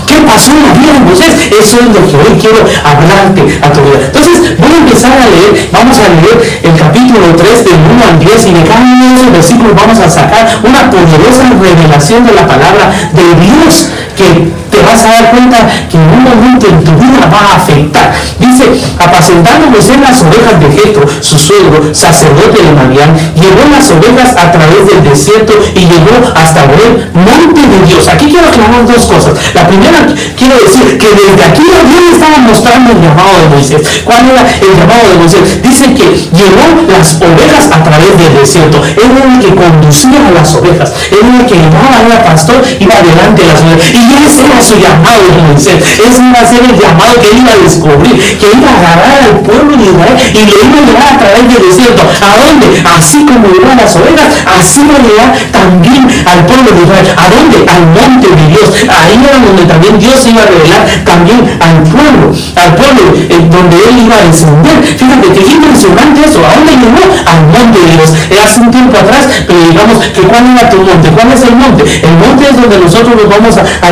¿qué 0.06 0.14
pasó 0.26 0.50
en 0.52 0.62
la 0.62 0.72
vida 0.72 0.92
de 0.94 1.00
Moisés? 1.00 1.34
Eso 1.50 1.78
es 1.80 1.86
lo 1.86 2.06
que 2.06 2.16
hoy 2.16 2.38
quiero 2.40 2.58
hablarte 2.84 3.42
a 3.62 3.72
tu 3.72 3.80
vida. 3.80 4.06
Entonces, 4.06 4.58
voy 4.58 4.72
a 4.72 4.78
empezar 4.78 5.12
a 5.12 5.26
leer, 5.30 5.68
vamos 5.72 5.98
a 5.98 6.08
leer 6.08 6.60
el 6.62 6.74
capítulo 6.76 7.34
3 7.36 7.64
del 7.64 7.74
1 7.74 8.04
al 8.04 8.18
10 8.18 8.46
y 8.46 8.52
de 8.52 8.62
cada 8.64 8.80
uno 8.80 9.08
de 9.08 9.14
esos 9.14 9.32
versículos 9.32 9.74
vamos 9.74 9.98
a 9.98 10.10
sacar 10.10 10.60
una 10.62 10.90
poderosa 10.90 11.44
revelación 11.60 12.24
de 12.24 12.32
la 12.32 12.46
palabra 12.46 12.92
de 13.12 13.26
Dios 13.46 13.90
que 14.16 14.63
vas 14.84 15.04
a 15.04 15.08
dar 15.08 15.30
cuenta 15.30 15.56
que 15.90 15.96
en 15.96 16.08
un 16.08 16.22
momento 16.24 16.66
en 16.68 16.84
tu 16.84 16.92
vida 16.92 17.26
va 17.32 17.52
a 17.52 17.56
afectar. 17.56 18.12
Dice, 18.38 18.64
apacentándose 18.98 19.94
en 19.94 20.02
las 20.02 20.22
ovejas 20.22 20.60
de 20.60 20.68
Jetro, 20.70 21.06
su 21.20 21.38
suegro, 21.38 21.94
sacerdote 21.94 22.62
de 22.62 22.72
Marián, 22.72 23.14
llevó 23.34 23.64
las 23.70 23.90
ovejas 23.90 24.36
a 24.36 24.52
través 24.52 24.86
del 24.86 25.02
desierto 25.04 25.54
y 25.74 25.80
llegó 25.80 26.14
hasta 26.34 26.64
el 26.64 27.10
monte 27.14 27.60
de 27.60 27.86
Dios. 27.86 28.08
Aquí 28.08 28.26
quiero 28.26 28.48
aclarar 28.48 28.86
dos 28.86 29.06
cosas. 29.06 29.34
La 29.54 29.66
primera, 29.66 30.06
quiero 30.36 30.56
decir 30.58 30.98
que 30.98 31.08
desde 31.14 31.44
aquí 31.44 31.62
Dios 31.62 32.02
estaba 32.12 32.38
mostrando 32.38 32.92
el 32.92 33.00
llamado 33.00 33.30
de 33.40 33.48
Moisés. 33.48 34.02
¿Cuál 34.04 34.30
era 34.30 34.42
el 34.42 34.72
llamado 34.78 35.08
de 35.08 35.16
Moisés? 35.16 35.62
Dice 35.62 35.94
que 35.94 36.06
llevó 36.32 36.82
las 36.88 37.16
ovejas 37.16 37.70
a 37.70 37.82
través 37.82 38.18
del 38.18 38.34
desierto. 38.34 38.82
Era 38.84 39.34
el 39.34 39.40
que 39.40 39.54
conducía 39.54 40.28
a 40.28 40.30
las 40.30 40.54
ovejas. 40.54 40.92
Era 41.10 41.40
el 41.40 41.46
que 41.46 41.54
llevaba, 41.54 42.02
era 42.06 42.24
pastor, 42.24 42.62
iba 42.78 42.94
adelante 42.94 43.42
de 43.42 43.48
las 43.48 43.62
ovejas. 43.62 43.86
Y 43.94 44.24
ese 44.24 44.46
era 44.46 44.62
su 44.62 44.73
llamado 44.80 45.22
de 45.28 45.42
Moisés. 45.42 45.78
Ese 45.82 46.22
iba 46.22 46.40
a 46.40 46.46
ser 46.46 46.62
el 46.64 46.76
llamado 46.78 47.20
que 47.20 47.30
iba 47.34 47.52
a 47.52 47.58
descubrir, 47.58 48.16
que 48.38 48.46
iba 48.52 48.68
a 48.70 48.76
agarrar 48.78 49.18
al 49.30 49.40
pueblo 49.40 49.76
de 49.76 49.84
Israel 49.84 50.16
y 50.34 50.42
lo 50.46 50.54
iba 50.64 50.78
a 50.78 50.86
llevar 50.86 51.08
a 51.14 51.18
través 51.18 51.42
del 51.48 51.62
desierto. 51.68 52.02
¿A 52.02 52.32
dónde? 52.38 52.66
Así 52.84 53.18
como 53.24 53.46
llevó 53.48 53.70
a 53.72 53.76
las 53.76 53.96
ovejas, 53.96 54.28
así 54.46 54.80
va 54.86 54.96
a 54.96 55.02
llevar 55.02 55.30
también 55.52 56.02
al 56.26 56.46
pueblo 56.46 56.70
de 56.72 56.80
Israel. 56.82 57.06
¿A 57.16 57.26
dónde? 57.30 57.58
Al 57.70 57.84
monte 57.94 58.28
de 58.28 58.44
Dios. 58.48 58.68
Ahí 58.88 59.18
era 59.22 59.38
donde 59.38 59.64
también 59.64 59.98
Dios 59.98 60.18
iba 60.26 60.42
a 60.42 60.46
revelar 60.46 60.82
también 61.04 61.40
al 61.60 61.82
pueblo, 61.84 62.32
al 62.56 62.74
pueblo 62.74 63.02
eh, 63.14 63.48
donde 63.50 63.76
él 63.76 63.96
iba 64.06 64.16
a 64.16 64.24
descender. 64.24 64.76
Fíjate 64.82 65.26
que 65.32 65.40
es 65.40 65.50
impresionante 65.54 66.24
eso. 66.24 66.40
¿A 66.44 66.54
dónde 66.56 66.72
llegó? 66.72 67.04
Al 67.26 67.40
monte 67.48 67.78
de 67.78 67.88
Dios. 67.96 68.10
hace 68.42 68.60
un 68.60 68.70
tiempo 68.70 68.96
atrás, 68.98 69.26
pero 69.46 69.58
digamos 69.60 69.98
que 69.98 70.20
cuál 70.22 70.44
era 70.54 70.68
tu 70.68 70.78
monte, 70.78 71.08
cuál 71.10 71.32
es 71.32 71.42
el 71.42 71.56
monte. 71.56 71.82
El 71.84 72.14
monte 72.18 72.48
es 72.48 72.56
donde 72.56 72.78
nosotros 72.78 73.14
nos 73.16 73.28
vamos 73.28 73.56
a, 73.56 73.62
a 73.62 73.90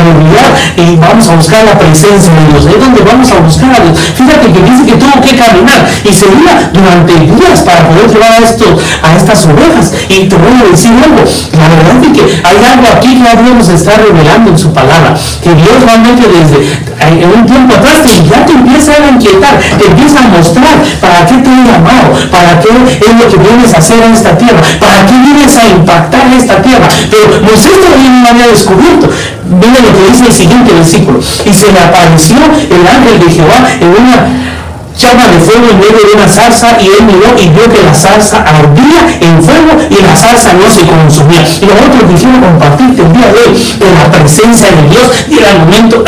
y 0.76 0.97
vamos 0.97 1.29
a 1.29 1.37
buscar 1.37 1.64
la 1.64 1.79
presencia 1.79 2.33
de 2.33 2.45
Dios. 2.52 2.67
Es 2.67 2.81
donde 2.81 3.02
vamos 3.02 3.31
a 3.31 3.41
buscar 3.41 3.71
a 3.73 3.81
Dios. 3.81 3.99
Fíjate 4.17 4.52
que 4.52 4.61
dice 4.61 4.87
que 4.87 4.97
tuvo 4.97 5.21
que 5.21 5.37
caminar 5.37 5.88
y 6.05 6.12
se 6.12 6.26
iba 6.26 6.71
durante 6.73 7.12
días 7.14 7.61
para 7.62 7.88
poder 7.88 8.09
llevar 8.11 8.33
a, 8.33 8.38
esto, 8.38 8.64
a 9.02 9.17
estas 9.17 9.45
ovejas. 9.47 9.93
Y 10.09 10.29
te 10.29 10.37
voy 10.37 10.55
a 10.61 10.71
decir 10.71 10.93
algo. 10.93 11.23
La 11.59 11.69
verdad 11.69 11.97
es 12.02 12.12
que 12.17 12.25
hay 12.43 12.57
algo 12.64 12.87
aquí 12.97 13.23
que 13.23 13.43
Dios 13.43 13.57
nos 13.57 13.69
está 13.69 13.97
revelando 13.99 14.50
en 14.50 14.59
su 14.59 14.73
palabra. 14.73 15.14
Que 15.43 15.55
Dios 15.55 15.76
realmente 15.85 16.26
desde 16.29 16.93
en 17.09 17.25
un 17.25 17.47
tiempo 17.47 17.75
atrás 17.75 17.99
ya 18.29 18.47
te 18.47 18.52
empieza 18.52 18.93
a 18.93 19.11
inquietar, 19.11 19.59
te 19.79 19.87
empieza 19.87 20.21
a 20.21 20.29
mostrar 20.29 20.79
para 21.00 21.26
qué 21.26 21.35
te 21.35 21.50
he 21.50 21.64
llamado, 21.64 22.14
para 22.31 22.61
qué 22.61 22.69
es 22.69 23.14
lo 23.19 23.29
que 23.29 23.37
vienes 23.37 23.75
a 23.75 23.79
hacer 23.79 24.02
en 24.02 24.14
esta 24.14 24.37
tierra, 24.38 24.61
para 24.79 25.07
qué 25.07 25.14
vienes 25.19 25.57
a 25.57 25.64
impactar 25.64 26.33
esta 26.33 26.62
tierra. 26.62 26.88
Pero 27.11 27.41
todavía 27.83 28.11
no 28.11 28.29
había 28.29 28.47
descubierto. 28.49 29.09
Mira 29.52 29.80
lo 29.82 29.92
que 29.92 30.11
dice 30.11 30.26
el 30.26 30.32
siguiente 30.32 30.73
versículo. 30.73 31.18
Y 31.18 31.52
se 31.52 31.73
le 31.73 31.80
apareció 31.80 32.37
el 32.37 32.87
ángel 32.87 33.21
de 33.21 33.30
Jehová 33.30 33.68
en 33.80 33.88
una 33.88 34.52
llama 34.97 35.26
de 35.28 35.38
fuego 35.40 35.68
en 35.71 35.78
medio 35.78 36.06
de 36.06 36.12
una 36.14 36.28
zarza 36.28 36.76
y 36.80 36.87
él 36.87 37.04
miró 37.04 37.35
y 37.38 37.49
vio 37.49 37.68
que 37.68 37.82
la 37.82 37.94
zarza 37.94 38.44
ardía 38.44 39.18
en 39.21 39.42
fuego 39.42 39.76
y 39.90 40.02
la 40.02 40.16
zarza 40.16 40.52
no 40.54 40.71
se 40.71 40.87
consumía. 40.87 41.42
Y 41.42 41.61
que 41.61 42.14
quiero 42.14 42.40
compartirte 42.40 43.02
el 43.02 43.12
día 43.12 43.26
de 43.26 43.38
hoy, 43.40 43.75
en 43.80 43.94
la 43.94 44.11
presencia 44.11 44.68
de 44.71 44.88
Dios 44.88 45.26
y 45.28 45.38
el 45.38 45.59
momento 45.59 46.04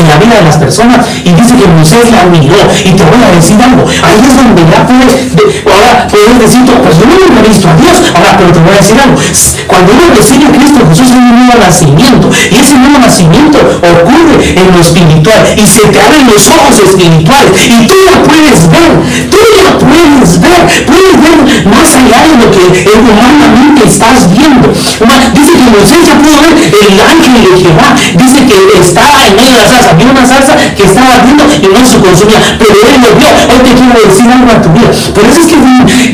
en 0.00 0.08
la 0.08 0.16
vida 0.16 0.34
de 0.36 0.44
las 0.44 0.56
personas. 0.56 1.06
Y 1.24 1.32
dice 1.32 1.54
que 1.56 1.66
Moisés 1.66 2.10
la 2.10 2.24
miró 2.26 2.56
y 2.84 2.92
te 2.92 3.04
voy 3.04 3.20
a 3.22 3.30
decir 3.36 3.56
algo. 3.60 3.84
Ahí 4.02 4.20
es 4.24 4.36
donde 4.36 4.62
ya 4.64 4.86
puedes 4.86 5.30
ahora 5.66 6.06
puedes 6.08 6.38
decir 6.38 6.60
pues 6.64 6.98
yo 6.98 7.06
no 7.06 7.14
he 7.14 7.48
visto 7.48 7.68
a 7.68 7.74
Dios. 7.76 7.96
Ahora 8.14 8.36
pero 8.38 8.52
te 8.52 8.60
voy 8.60 8.72
a 8.72 8.80
decir 8.80 8.98
algo. 9.00 9.16
Cuando 9.66 9.92
uno 9.92 10.04
recibe 10.16 10.46
a 10.46 10.52
Cristo 10.52 10.80
Jesús 10.88 11.08
es 11.08 11.14
un 11.14 11.46
nuevo 11.46 11.54
nacimiento. 11.60 12.30
Y 12.50 12.56
ese 12.56 12.74
nuevo 12.78 12.98
nacimiento 12.98 13.58
ocurre 13.58 14.36
en 14.56 14.66
lo 14.72 14.80
espiritual. 14.80 15.42
Y 15.56 15.66
se 15.66 15.86
te 15.88 16.00
abren 16.00 16.26
los 16.26 16.48
ojos 16.48 16.78
espirituales. 16.78 17.68
Y 17.68 17.86
tú 17.86 17.94
ya 18.04 18.22
puedes 18.22 18.68
ver. 18.70 18.90
Tú 19.30 19.38
ya 19.56 19.78
puedes 19.78 20.39
puedes 20.86 21.14
ver 21.20 21.66
más 21.66 21.94
allá 21.94 22.18
de 22.26 22.34
lo 22.38 22.50
que 22.50 22.64
humanamente 22.98 23.86
estás 23.86 24.30
viendo 24.30 24.68
dice 25.34 25.52
que 25.52 25.70
Moisés 25.70 26.06
ya 26.06 26.14
pudo 26.18 26.36
ver 26.42 26.54
el 26.60 27.00
ángel 27.00 27.34
de 27.34 27.60
Jehová 27.60 27.94
dice 28.14 28.44
que 28.46 28.80
estaba 28.80 29.26
en 29.26 29.36
medio 29.36 29.54
de 29.54 29.60
la 29.62 29.68
salsa, 29.68 29.92
vio 29.94 30.10
una 30.10 30.26
salsa 30.26 30.56
que 30.74 30.84
estaba 30.84 31.14
ardiendo 31.14 31.44
y 31.44 31.66
no 31.68 31.86
se 31.86 31.98
consumía, 31.98 32.40
pero 32.58 32.74
él 32.74 32.96
lo 33.00 33.10
vio. 33.16 33.28
Hoy 33.30 33.60
te 33.64 33.72
quiero 33.74 33.94
decir 34.00 34.26
algo 34.30 34.50
a 34.50 34.62
tu 34.62 34.70
vida. 34.70 34.90
Por 35.14 35.24
eso 35.24 35.40
es 35.40 35.46
que, 35.46 35.56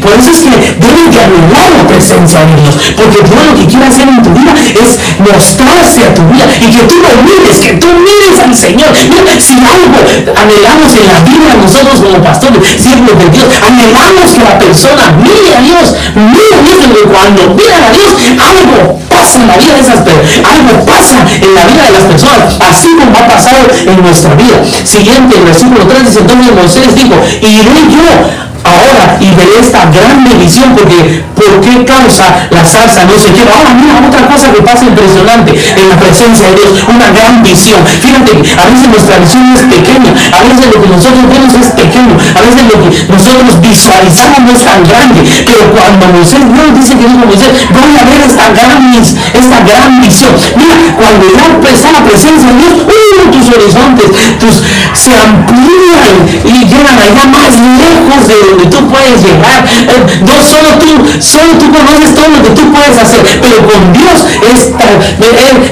por 0.00 0.12
eso 0.12 0.30
es 0.30 0.40
que 0.42 0.52
debes 0.76 1.08
de 1.12 1.18
anhelar 1.20 1.68
la 1.76 1.84
presencia 1.86 2.40
de 2.44 2.54
Dios, 2.60 2.74
porque 2.96 3.20
Dios 3.22 3.42
lo 3.46 3.54
que 3.54 3.66
quiere 3.66 3.86
hacer 3.86 4.08
en 4.08 4.22
tu 4.22 4.30
vida 4.30 4.52
es 4.56 4.90
mostrarse 5.20 6.00
a 6.04 6.14
tu 6.14 6.22
vida 6.28 6.46
y 6.60 6.68
que 6.70 6.82
tú 6.84 6.96
lo 7.00 7.12
mires, 7.22 7.56
que 7.58 7.72
tú 7.78 7.88
mires 7.96 8.36
al 8.42 8.54
Señor. 8.54 8.90
Mira, 8.92 9.32
si 9.40 9.56
algo 9.62 9.98
anhelamos 10.34 10.90
en 10.94 11.06
la 11.06 11.20
vida 11.20 11.48
nosotros 11.60 12.00
como 12.00 12.22
pastores, 12.22 12.60
siervos 12.76 13.16
de 13.18 13.28
Dios, 13.30 13.46
anhelamos 13.62 14.25
que 14.32 14.38
la 14.44 14.58
persona 14.58 15.12
mire 15.22 15.54
a 15.54 15.60
Dios, 15.60 15.94
mire 16.14 16.54
a 16.54 16.62
Dios, 16.62 16.78
cuando 17.12 17.54
mira 17.54 17.76
a 17.86 17.90
Dios, 17.90 18.12
algo 18.38 18.98
pasa 19.08 19.40
en 19.40 19.48
la 19.48 19.56
vida 19.56 19.74
de 19.74 19.80
esas 19.80 20.00
personas, 20.02 20.30
algo 20.44 20.84
pasa 20.84 21.24
en 21.40 21.54
la 21.54 21.64
vida 21.66 21.82
de 21.84 21.92
las 21.92 22.04
personas, 22.04 22.56
así 22.60 22.88
como 22.98 23.16
ha 23.16 23.26
pasado 23.26 23.66
en 23.86 24.02
nuestra 24.02 24.34
vida. 24.34 24.62
Siguiente, 24.84 25.36
el 25.36 25.44
versículo 25.44 25.86
3 25.86 26.04
dice, 26.04 26.18
entonces 26.20 26.54
Moisés 26.54 26.94
dijo, 26.94 27.14
iré 27.40 27.80
yo 27.90 28.46
ahora 28.64 29.16
y 29.20 29.30
veré 29.34 29.60
esta 29.60 29.84
gran 29.90 30.24
bendición 30.24 30.74
porque 30.74 31.22
¿por 31.46 31.60
qué 31.62 31.84
causa 31.84 32.26
la 32.50 32.64
salsa 32.66 33.06
no 33.06 33.14
se 33.18 33.30
quema? 33.30 33.54
Ahora 33.54 33.74
mira 33.74 34.02
otra 34.02 34.26
cosa 34.26 34.52
que 34.52 34.62
pasa 34.62 34.84
impresionante 34.84 35.54
en 35.54 35.88
la 35.88 35.96
presencia 35.96 36.50
de 36.50 36.54
Dios, 36.56 36.82
una 36.90 37.10
gran 37.10 37.42
visión. 37.42 37.86
Fíjate, 37.86 38.32
a 38.34 38.64
veces 38.66 38.88
nuestra 38.90 39.18
visión 39.18 39.54
es 39.54 39.62
pequeña, 39.70 40.10
a 40.10 40.40
veces 40.42 40.66
lo 40.74 40.82
que 40.82 40.88
nosotros 40.88 41.24
vemos 41.30 41.54
es 41.54 41.70
pequeño, 41.70 42.14
a 42.18 42.40
veces 42.42 42.62
lo 42.66 42.76
que 42.82 42.88
nosotros 43.06 43.60
visualizamos 43.62 44.40
no 44.42 44.50
es 44.50 44.64
tan 44.64 44.82
grande, 44.82 45.20
pero 45.46 45.62
cuando 45.70 46.06
Moisés, 46.10 46.42
Dios 46.50 46.68
dice 46.74 46.92
que 46.98 47.06
dijo 47.06 47.24
Moisés, 47.26 47.50
voy 47.70 47.92
a 47.94 48.04
ver 48.04 48.20
esta 48.26 48.50
gran, 48.50 48.82
esta 48.92 49.58
gran 49.62 50.00
visión. 50.00 50.34
Mira, 50.56 50.74
cuando 50.98 51.24
ya 51.30 51.70
está 51.70 51.92
la 51.92 52.02
presencia 52.02 52.50
de 52.50 52.58
Dios, 52.58 52.74
¡uh! 52.82 53.30
tus 53.30 53.46
horizontes 53.48 54.06
tus, 54.38 54.62
se 54.94 55.16
amplían 55.16 56.14
y 56.44 56.64
llegan 56.66 56.98
allá 56.98 57.26
más 57.26 57.52
lejos 57.58 58.28
de 58.28 58.34
donde 58.48 58.66
tú 58.66 58.88
puedes 58.88 59.22
llegar. 59.22 59.64
Eh, 59.66 60.20
no 60.22 60.42
solo 60.42 60.78
tú, 60.78 61.20
solo 61.36 61.52
tú 61.58 61.66
conoces 61.72 62.14
todo 62.14 62.28
lo 62.28 62.42
que 62.42 62.50
tú 62.50 62.72
puedes 62.72 62.96
hacer, 62.96 63.20
pero 63.40 63.56
con 63.68 63.92
Dios 63.92 64.18
esta, 64.54 64.88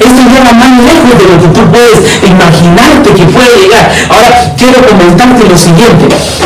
esto 0.04 0.22
llega 0.28 0.52
más 0.52 0.72
lejos 0.84 1.12
de 1.18 1.24
lo 1.24 1.36
que 1.40 1.48
tú 1.56 1.62
puedes 1.72 1.98
imaginarte 2.28 3.08
que 3.14 3.24
puede 3.24 3.56
llegar. 3.62 3.90
Ahora 4.10 4.54
quiero 4.58 4.84
comentarte 4.86 5.48
lo 5.48 5.56
siguiente. 5.56 6.04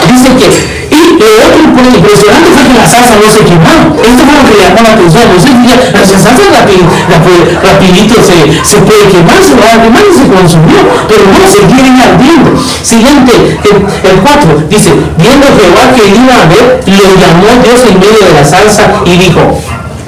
Dice 0.08 0.28
que 0.36 0.87
lo 1.18 1.42
otro 1.46 1.82
impresionante 1.96 2.50
fue 2.52 2.62
que 2.62 2.74
la 2.74 2.86
salsa 2.86 3.16
no 3.18 3.30
se 3.30 3.42
quemó. 3.44 3.74
Esto 3.98 4.22
fue 4.24 4.34
lo 4.38 4.44
que 4.46 4.54
llamó 4.58 4.82
la 4.82 4.92
atención. 4.92 5.26
la 5.92 6.06
salsa 6.06 6.30
rapidito 7.62 8.14
se, 8.22 8.36
se 8.64 8.76
puede 8.82 9.08
quemar, 9.08 9.42
se 9.42 9.54
va 9.54 9.74
a 9.74 9.82
quemar 9.82 10.02
y 10.06 10.14
se 10.14 10.26
consumió. 10.28 10.78
Pero 11.08 11.24
no, 11.26 11.42
se 11.48 11.60
quieren 11.66 12.00
ardiendo. 12.00 12.50
Siguiente, 12.82 13.32
el 13.34 14.16
4, 14.22 14.64
dice, 14.68 14.92
viendo 15.18 15.46
Jehová 15.46 15.94
que 15.94 16.08
iba 16.08 16.34
a 16.34 16.46
ver, 16.46 16.80
lo 16.86 17.08
llamó 17.18 17.62
Dios 17.62 17.80
en 17.88 17.98
medio 17.98 18.24
de 18.26 18.34
la 18.34 18.44
salsa 18.44 19.02
y 19.04 19.16
dijo, 19.16 19.40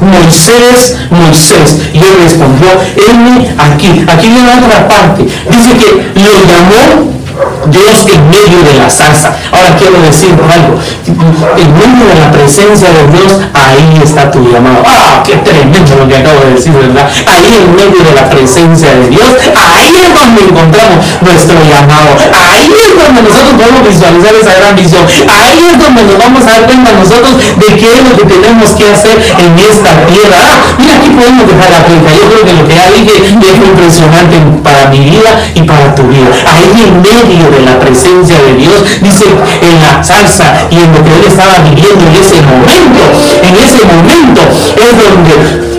Moisés, 0.00 0.96
Moisés. 1.10 1.76
Y 1.92 1.98
él 1.98 2.16
respondió, 2.22 2.68
él 2.96 3.54
aquí. 3.58 4.04
Aquí 4.08 4.28
viene 4.28 4.50
otra 4.58 4.88
parte. 4.88 5.24
Dice 5.50 5.76
que 5.76 6.20
lo 6.20 6.32
llamó 6.46 7.20
Dios 7.66 8.06
en 8.08 8.30
medio 8.30 8.62
de 8.64 8.78
la 8.78 8.88
salsa. 8.88 9.36
Ahora 9.52 9.76
quiero 9.76 10.00
decir 10.00 10.32
algo. 10.32 10.80
En 11.06 11.68
medio 11.74 12.04
de 12.08 12.20
la 12.20 12.30
presencia 12.32 12.88
de 12.88 13.06
Dios, 13.12 13.36
ahí 13.52 14.00
está 14.02 14.30
tu 14.30 14.40
llamado. 14.50 14.82
¡Ah, 14.86 15.22
qué 15.26 15.36
tremendo 15.36 15.96
lo 15.96 16.08
que 16.08 16.16
acabo 16.16 16.40
de 16.40 16.54
decir, 16.54 16.72
verdad! 16.72 17.08
Ahí 17.26 17.54
en 17.60 17.74
medio 17.76 18.02
de 18.02 18.14
la 18.14 18.28
presencia 18.30 18.90
de 18.94 19.08
Dios, 19.08 19.28
ahí 19.54 19.92
es 20.00 20.14
donde 20.14 20.42
encontramos 20.42 21.04
nuestro 21.20 21.56
llamado. 21.68 22.16
Ahí 22.32 22.72
es 22.72 22.96
donde 22.96 23.22
nosotros 23.22 23.54
podemos 23.60 23.82
visualizar 23.88 24.34
esa 24.34 24.54
gran 24.54 24.76
visión. 24.76 25.04
Ahí 25.28 25.60
es 25.68 25.78
donde 25.78 26.02
nos 26.04 26.18
vamos 26.18 26.42
a 26.44 26.50
dar 26.50 26.66
cuenta 26.66 26.92
nosotros 26.92 27.36
de 27.36 27.66
qué 27.76 27.88
es 27.92 28.02
lo 28.08 28.16
que 28.16 28.24
tenemos 28.24 28.70
que 28.72 28.84
hacer 28.88 29.16
en 29.20 29.58
esta 29.58 29.92
tierra. 30.06 30.38
Ah, 30.40 30.56
mira, 30.78 30.96
aquí 30.96 31.10
podemos 31.10 31.44
dejar 31.46 31.70
la 31.70 31.82
cuenta. 31.84 32.08
Yo 32.14 32.24
creo 32.30 32.44
que 32.44 32.52
lo 32.54 32.68
que 32.68 32.74
ya 32.74 32.88
dije 32.90 33.12
es 33.20 33.56
impresionante 33.60 34.36
para 34.62 34.88
mi 34.88 35.00
vida 35.00 35.30
y 35.54 35.62
para 35.62 35.94
tu 35.94 36.02
vida. 36.04 36.30
Ahí 36.46 36.70
en 36.88 37.02
medio 37.02 37.49
de 37.50 37.60
la 37.60 37.78
presencia 37.78 38.36
de 38.42 38.54
Dios, 38.54 38.82
dice 39.02 39.24
en 39.26 39.82
la 39.82 40.02
salsa 40.02 40.68
y 40.70 40.76
en 40.76 40.92
lo 40.92 41.04
que 41.04 41.10
él 41.10 41.24
estaba 41.26 41.58
viviendo 41.68 42.04
en 42.06 42.16
ese 42.16 42.40
momento, 42.42 43.02
en 43.42 43.56
ese 43.56 43.84
momento 43.84 44.42
es 44.76 44.96
donde 44.96 45.70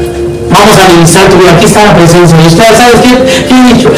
Vamos 0.51 0.77
a 0.77 0.85
analizar 0.85 1.29
tu 1.29 1.37
vida. 1.37 1.53
Aquí 1.53 1.65
está 1.65 1.85
la 1.85 1.95
presencia 1.95 2.37
de 2.37 2.43
Dios. 2.43 2.55
¿Sabes 2.57 2.99
qué? 3.01 3.47
¿Qué 3.47 3.55
he 3.55 3.73
dicho? 3.73 3.89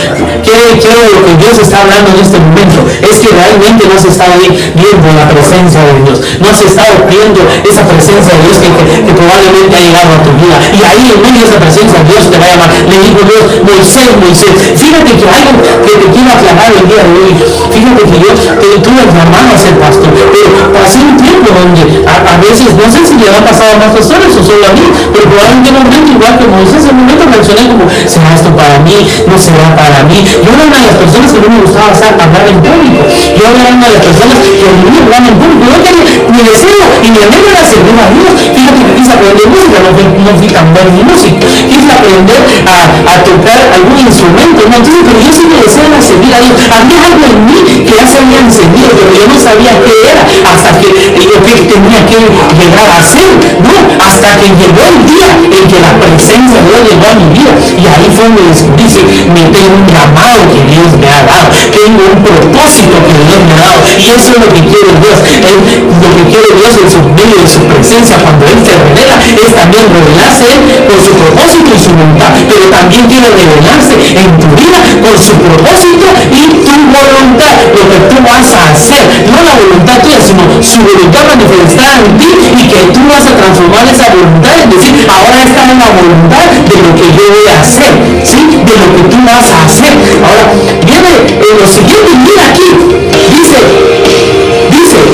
¿Qué, 0.44 0.52
¿Qué 0.80 0.94
que 1.24 1.34
Dios 1.40 1.56
está 1.60 1.82
hablando 1.82 2.12
en 2.12 2.20
este 2.20 2.38
momento? 2.40 2.84
Es 3.02 3.20
que 3.20 3.30
realmente 3.32 3.88
no 3.88 3.98
se 4.00 4.10
está 4.10 4.26
viendo 4.36 5.08
la 5.16 5.26
presencia 5.30 5.80
de 5.88 5.94
Dios. 6.04 6.20
No 6.40 6.52
se 6.54 6.66
está 6.68 6.84
viendo 7.08 7.40
esa 7.64 7.84
presencia 7.88 8.36
de 8.36 8.42
Dios 8.44 8.58
que, 8.60 9.14
probablemente 9.14 9.72
ha 9.78 9.82
llegado 9.82 10.12
a 10.16 10.20
tu 10.24 10.32
vida. 10.36 10.58
Y 10.74 10.82
ahí 10.84 11.16
en 11.16 11.22
medio 11.22 11.40
de 11.40 11.48
esa 11.48 11.60
presencia 11.60 12.04
Dios 12.04 12.30
te 12.30 12.38
va 12.38 12.46
a 12.46 12.52
llamar. 12.52 12.70
Le 12.74 12.98
dijo 13.00 13.22
Dios, 13.24 13.44
Moisés, 13.64 14.12
Moisés. 14.20 14.52
Fíjate 14.76 15.12
que 15.16 15.26
algo 15.26 15.52
que 15.64 15.94
te 15.96 16.08
quiero 16.12 16.30
aclarar 16.36 16.72
el 16.76 16.86
día 16.88 17.04
de 17.08 17.14
hoy. 17.24 17.34
Fíjate 17.72 18.02
que 18.04 18.18
yo 18.20 18.30
te, 18.36 18.68
tuve 18.84 19.02
llamado 19.08 19.48
a 19.48 19.58
ser 19.58 19.80
pastor. 19.80 20.12
Pero 20.12 20.74
pasé 20.76 21.00
un 21.00 21.18
tiempo 21.18 21.48
donde 21.56 22.04
a, 22.04 22.38
veces, 22.38 22.76
no 22.76 22.86
sé 22.92 23.00
si 23.06 23.16
le 23.16 23.32
ha 23.32 23.44
pasado 23.44 23.76
a 23.76 23.78
más 23.78 23.92
pastores 23.96 24.36
o 24.36 24.44
solo 24.44 24.68
a 24.68 24.74
mí, 24.74 24.86
pero 25.14 25.30
probablemente 25.30 25.70
en 25.70 25.76
un 25.78 25.84
momento 25.84 26.12
igual 26.12 26.34
que 26.38 26.48
Moisés 26.48 26.84
en 26.84 26.96
un 26.96 27.06
momento 27.06 27.26
reaccioné 27.32 27.68
como, 27.68 27.86
¿será 27.90 28.36
esto 28.36 28.52
para 28.56 28.80
mí? 28.80 29.08
¿No 29.28 29.38
será 29.38 29.76
para 29.76 30.04
mí? 30.04 30.20
Yo 30.42 30.50
era 30.50 30.66
una 30.66 30.78
de 30.78 30.88
las 30.88 30.98
personas 30.98 31.32
que 31.34 31.40
no 31.42 31.50
me 31.50 31.62
gustaba 31.62 31.94
hablar 31.94 32.46
en 32.50 32.58
público. 32.58 33.06
Yo 33.06 33.44
era 33.46 33.70
una 33.70 33.86
de 33.86 33.94
las 33.94 34.02
personas 34.02 34.38
que 34.42 34.50
no 34.50 34.90
me 34.90 34.98
hablar 34.98 35.24
en 35.30 35.36
público. 35.38 35.62
Yo 35.70 35.78
quería, 35.84 36.26
mi 36.34 36.42
deseo 36.42 36.86
y 37.04 37.12
mi 37.14 37.20
anhelo 37.22 37.50
era 37.54 37.62
servir 37.62 37.94
a 37.94 38.10
Dios. 38.10 38.34
Fíjate 38.42 38.82
que 38.82 38.94
quise 38.98 39.14
aprender 39.14 39.48
música, 39.48 39.78
no 39.86 39.90
fui, 39.94 40.06
no 40.10 40.32
fui 40.34 40.48
tan 40.50 40.74
buen 40.74 40.90
músico. 41.06 41.46
Aprender 41.94 42.42
a, 42.66 43.24
tocar 43.24 43.62
algún 43.74 44.00
instrumento. 44.00 44.60
No, 44.70 44.76
entonces, 44.78 45.04
pero 45.06 45.20
yo 45.22 45.30
deseo 45.30 45.86
era 45.88 46.02
servir 46.02 46.34
a 46.34 46.40
Dios. 46.40 46.58
Había 46.74 47.00
algo 47.06 47.26
en 47.30 47.46
mí 47.46 47.60
que 47.86 47.96
ya 47.96 48.08
se 48.08 48.18
había 48.20 48.40
encendido, 48.40 48.90
pero 48.98 49.12
yo 49.14 49.28
no 49.28 49.38
sabía 49.38 49.74
qué 49.84 49.94
era 50.10 50.22
hasta 50.50 50.80
que 50.80 50.88
yo 50.90 51.38
que 51.44 51.54
tenía 51.70 52.02
que 52.06 52.20
llegar 52.58 52.90
a 52.90 53.02
ser. 53.04 53.30
No, 53.62 53.76
hasta 54.02 54.40
que 54.40 54.48
llegó 54.58 54.82
el 54.90 55.06
día 55.06 55.30
en 55.44 55.68
que 55.68 55.80
la 55.80 55.94
presencia 56.00 56.24
presencia 56.24 56.62
de 56.62 56.70
Dios 56.70 56.82
llegó 56.90 57.06
a 57.12 57.16
mi 57.16 57.28
vida. 57.34 57.54
Y 57.78 57.86
ahí 57.88 58.08
fue 58.16 58.24
donde 58.26 58.44
descubrí 58.48 58.86
que 58.88 59.30
me 59.30 59.44
tengo 59.52 59.76
un 59.76 59.88
llamado 59.88 60.40
que 60.50 60.62
Dios 60.72 60.90
me 61.00 61.08
ha 61.10 61.24
dado. 61.24 61.50
Tengo 61.52 62.04
un 62.16 62.24
propósito 62.24 62.96
que 63.04 63.14
Dios 63.24 63.40
me 63.44 63.54
ha 63.54 63.68
dado. 63.68 63.88
Y 64.00 64.10
eso 64.10 64.32
es 64.32 64.40
lo 64.40 64.50
que 64.54 64.62
quiere 64.64 64.92
Dios. 65.04 65.18
lo 65.20 66.10
que 66.16 66.24
quiere 66.32 66.50
En 66.74 66.90
su 66.90 67.00
medio 67.14 67.38
de 67.38 67.48
su 67.48 67.62
presencia 67.70 68.18
cuando 68.18 68.46
Él 68.48 68.58
te 68.64 68.74
revela 68.74 69.16
es 69.22 69.56
también 69.56 69.86
revelarse 69.94 70.58
con 70.90 70.98
su 70.98 71.14
propósito 71.14 71.70
y 71.70 71.80
su 71.80 71.92
voluntad. 71.94 72.34
Pero 72.50 72.66
también 72.70 73.06
quiere 73.06 73.30
revelarse 73.30 73.94
en 73.94 74.30
tu 74.42 74.48
vida 74.58 74.82
con 75.06 75.16
su 75.22 75.34
propósito 75.38 76.08
y 76.32 76.42
tu 76.66 76.76
voluntad. 76.90 77.56
Lo 77.78 77.84
que 77.90 78.00
tú 78.10 78.18
vas 78.26 78.50
a 78.58 78.74
hacer. 78.74 79.06
No 79.30 79.38
la 79.44 79.54
voluntad 79.54 80.02
tuya, 80.02 80.22
sino 80.22 80.44
su 80.62 80.80
voluntad 80.82 81.24
manifestada 81.30 82.02
en 82.06 82.18
ti 82.18 82.30
y 82.58 82.68
que 82.68 82.82
tú 82.90 83.00
vas 83.08 83.26
a 83.28 83.36
transformar 83.38 83.86
esa 83.88 84.10
voluntad 84.10 84.54
en 84.64 84.70
decir, 84.70 85.08
ahora 85.08 85.38
está 85.40 85.64
en 85.72 85.80
la 85.80 85.90
voluntad 85.94 86.48
de 86.50 86.78
lo 86.82 86.90
que 86.96 87.08
yo 87.14 87.24
voy 87.30 87.48
a 87.54 87.62
hacer, 87.62 87.94
¿sí? 88.26 88.40
De 88.50 88.76
lo 88.82 88.88
que 88.96 89.04
tú 89.14 89.18
vas 89.26 89.46
a 89.52 89.66
hacer. 89.66 89.94
Ahora, 90.26 90.52
viene 90.86 91.12
en 91.38 91.54
lo 91.60 91.68
siguiente, 91.68 92.12
mira 92.18 92.50
aquí, 92.50 92.70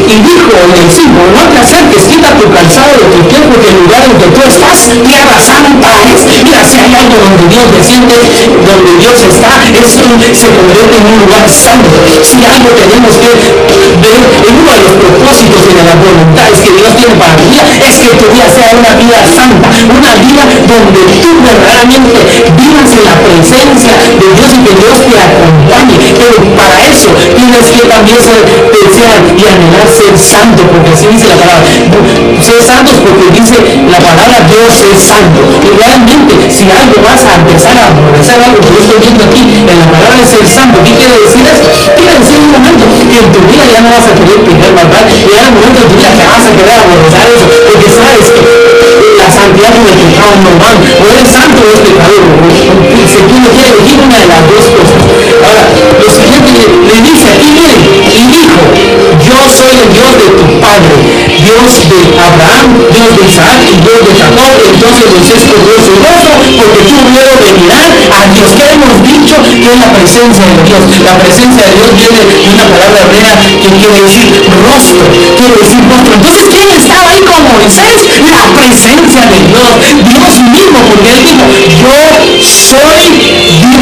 y 0.09 0.21
dijo 0.25 0.49
en 0.65 0.73
el 0.73 0.89
5, 0.89 1.09
no 1.35 1.43
te 1.53 1.57
acerques, 1.61 2.03
quita 2.09 2.33
tu 2.37 2.49
calzado 2.49 2.93
de 2.97 3.05
tu 3.13 3.21
tiempo 3.29 3.53
que 3.61 3.69
el 3.69 3.77
lugar 3.85 4.03
que 4.17 4.27
tú 4.33 4.41
estás, 4.41 4.89
tierra 5.05 5.37
santa 5.37 5.89
es. 6.09 6.25
Mira, 6.43 6.63
si 6.65 6.79
hay 6.79 6.93
algo 6.95 7.15
donde 7.17 7.45
Dios 7.47 7.67
desciende, 7.73 8.15
donde 8.65 8.91
Dios 8.97 9.21
está, 9.21 9.53
eso 9.69 10.01
se 10.33 10.49
convierte 10.49 10.97
en 10.97 11.05
un 11.05 11.19
lugar 11.19 11.45
santo. 11.49 11.89
Si 12.23 12.41
algo 12.45 12.69
tenemos 12.75 13.13
que 13.17 13.31
ver 13.37 14.19
en 14.49 14.53
uno 14.59 14.71
de 14.73 14.81
los 14.81 14.95
propósitos 14.97 15.61
y 15.69 15.73
de 15.73 15.83
las 15.83 15.97
voluntades 15.99 16.59
que 16.59 16.71
Dios 16.73 16.91
tiene 16.97 17.15
para 17.15 17.35
tu 17.37 17.43
vida, 17.45 17.63
es 17.85 17.97
que 18.01 18.11
tu 18.17 18.25
vida 18.33 18.49
sea 18.49 18.69
una 18.77 18.93
vida 18.97 19.19
santa, 19.25 19.69
una 19.69 20.13
vida 20.17 20.43
donde 20.67 21.01
tú 21.21 21.29
verdaderamente 21.41 22.49
vivas 22.57 22.89
en 22.97 23.05
la 23.05 23.15
presencia 23.21 23.93
de 23.97 24.09
Dios 24.17 24.49
y 24.53 24.59
que 24.65 24.73
Dios 24.73 24.97
te 25.05 25.17
acompañe. 25.19 25.95
Pero 26.17 26.35
para 26.55 26.77
eso 26.85 27.09
tienes 27.37 27.65
que 27.69 27.81
también 27.87 28.19
ser, 28.21 28.41
y 28.99 29.47
anhelar 29.47 29.87
ser 29.87 30.17
santo, 30.17 30.63
porque 30.67 30.91
así 30.91 31.07
dice 31.07 31.27
la 31.27 31.37
palabra. 31.39 31.71
Ser 32.43 32.61
santos 32.63 32.99
porque 32.99 33.31
dice 33.31 33.55
la 33.87 33.99
palabra 33.99 34.43
Dios 34.47 34.75
es 34.91 34.99
santo. 34.99 35.39
Y 35.63 35.69
realmente, 35.77 36.35
si 36.51 36.67
algo 36.71 36.99
vas 37.01 37.23
a 37.23 37.35
empezar 37.39 37.77
a 37.77 37.87
aborrecer 37.87 38.41
algo 38.43 38.59
que 38.59 38.71
yo 38.75 38.79
estoy 38.83 38.99
viendo 38.99 39.23
aquí 39.23 39.39
en 39.39 39.79
la 39.79 39.87
palabra 39.87 40.19
de 40.19 40.27
ser 40.27 40.45
santo, 40.47 40.79
¿qué 40.83 40.93
quiere 40.95 41.15
decir 41.23 41.45
esto? 41.47 41.69
Quiere 41.95 42.19
decir 42.19 42.39
un 42.43 42.51
momento 42.51 42.83
que 42.91 43.19
en 43.19 43.31
tu 43.31 43.39
vida 43.47 43.65
ya 43.65 43.81
no 43.81 43.89
vas 43.95 44.07
a 44.07 44.13
querer 44.15 44.39
pedir 44.43 44.71
maldad, 44.73 45.05
y 45.07 45.31
hay 45.31 45.47
un 45.47 45.55
momento 45.55 45.79
en 45.79 45.87
tu 45.89 45.95
vida 45.95 46.11
que 46.15 46.25
vas 46.27 46.45
a 46.45 46.51
querer 46.51 46.75
aborrecer 46.79 47.27
eso, 47.31 47.47
porque 47.47 47.87
sabes 47.89 48.27
que 48.35 48.41
la 49.15 49.27
santidad 49.31 49.71
y 49.75 49.83
el 49.87 49.95
pecado 49.95 50.35
no 50.43 50.51
van, 50.59 50.75
o 50.75 51.03
eres 51.07 51.29
santo 51.31 51.59
o 51.63 51.67
eres 51.71 51.81
pecador, 51.87 52.23
tú 53.29 53.35
no 53.39 53.47
quieres 53.51 53.71
elegir 53.75 53.99
una 53.99 54.17
de 54.19 54.27
las 54.27 54.41
dos 54.47 54.65
cosas. 54.75 54.99
Ahora, 55.43 55.63
soy 59.53 59.73
el 59.79 59.93
Dios 59.93 60.11
de 60.17 60.27
tu 60.29 60.45
padre, 60.59 60.95
Dios 61.41 61.89
de 61.89 62.01
Abraham, 62.19 62.69
Dios 62.91 63.09
de 63.17 63.25
Isaac 63.25 63.59
y 63.65 63.75
Dios 63.81 63.99
de 64.05 64.13
Jacob. 64.19 64.53
Entonces 64.65 65.05
Moisés 65.09 65.41
su 65.43 65.95
brazo 66.01 66.31
porque 66.57 66.81
tú 66.83 66.95
puedo 67.13 67.33
mirar 67.57 67.89
a 68.11 68.27
Dios. 68.33 68.49
¿Qué 68.55 68.65
hemos 68.73 68.97
dicho? 69.03 69.35
Que 69.43 69.69
es 69.71 69.79
la 69.79 69.91
presencia 69.93 70.45
de 70.45 70.63
Dios. 70.63 70.81
La 71.03 71.15
presencia 71.17 71.63
de 71.65 71.73
Dios 71.73 71.95
viene 71.95 72.21
de 72.25 72.49
una 72.49 72.65
palabra 72.67 72.99
hebrea 73.01 73.33
que 73.39 73.69
quiere 73.69 74.01
decir 74.01 74.27
rostro, 74.65 75.01
quiere 75.37 75.55
decir 75.55 75.81
rostro. 75.89 76.13
Entonces, 76.13 76.43
¿quién 76.49 76.69
estaba 76.69 77.09
ahí 77.09 77.21
con 77.23 77.41
Moisés? 77.47 77.97
La 78.29 78.45
presencia 78.53 79.25
de 79.25 79.39
Dios. 79.47 79.69
Dios 80.09 80.33
mismo, 80.51 80.79
porque 80.87 81.09
él 81.11 81.23
dijo, 81.23 81.43
yo 81.81 81.97
soy 82.41 83.03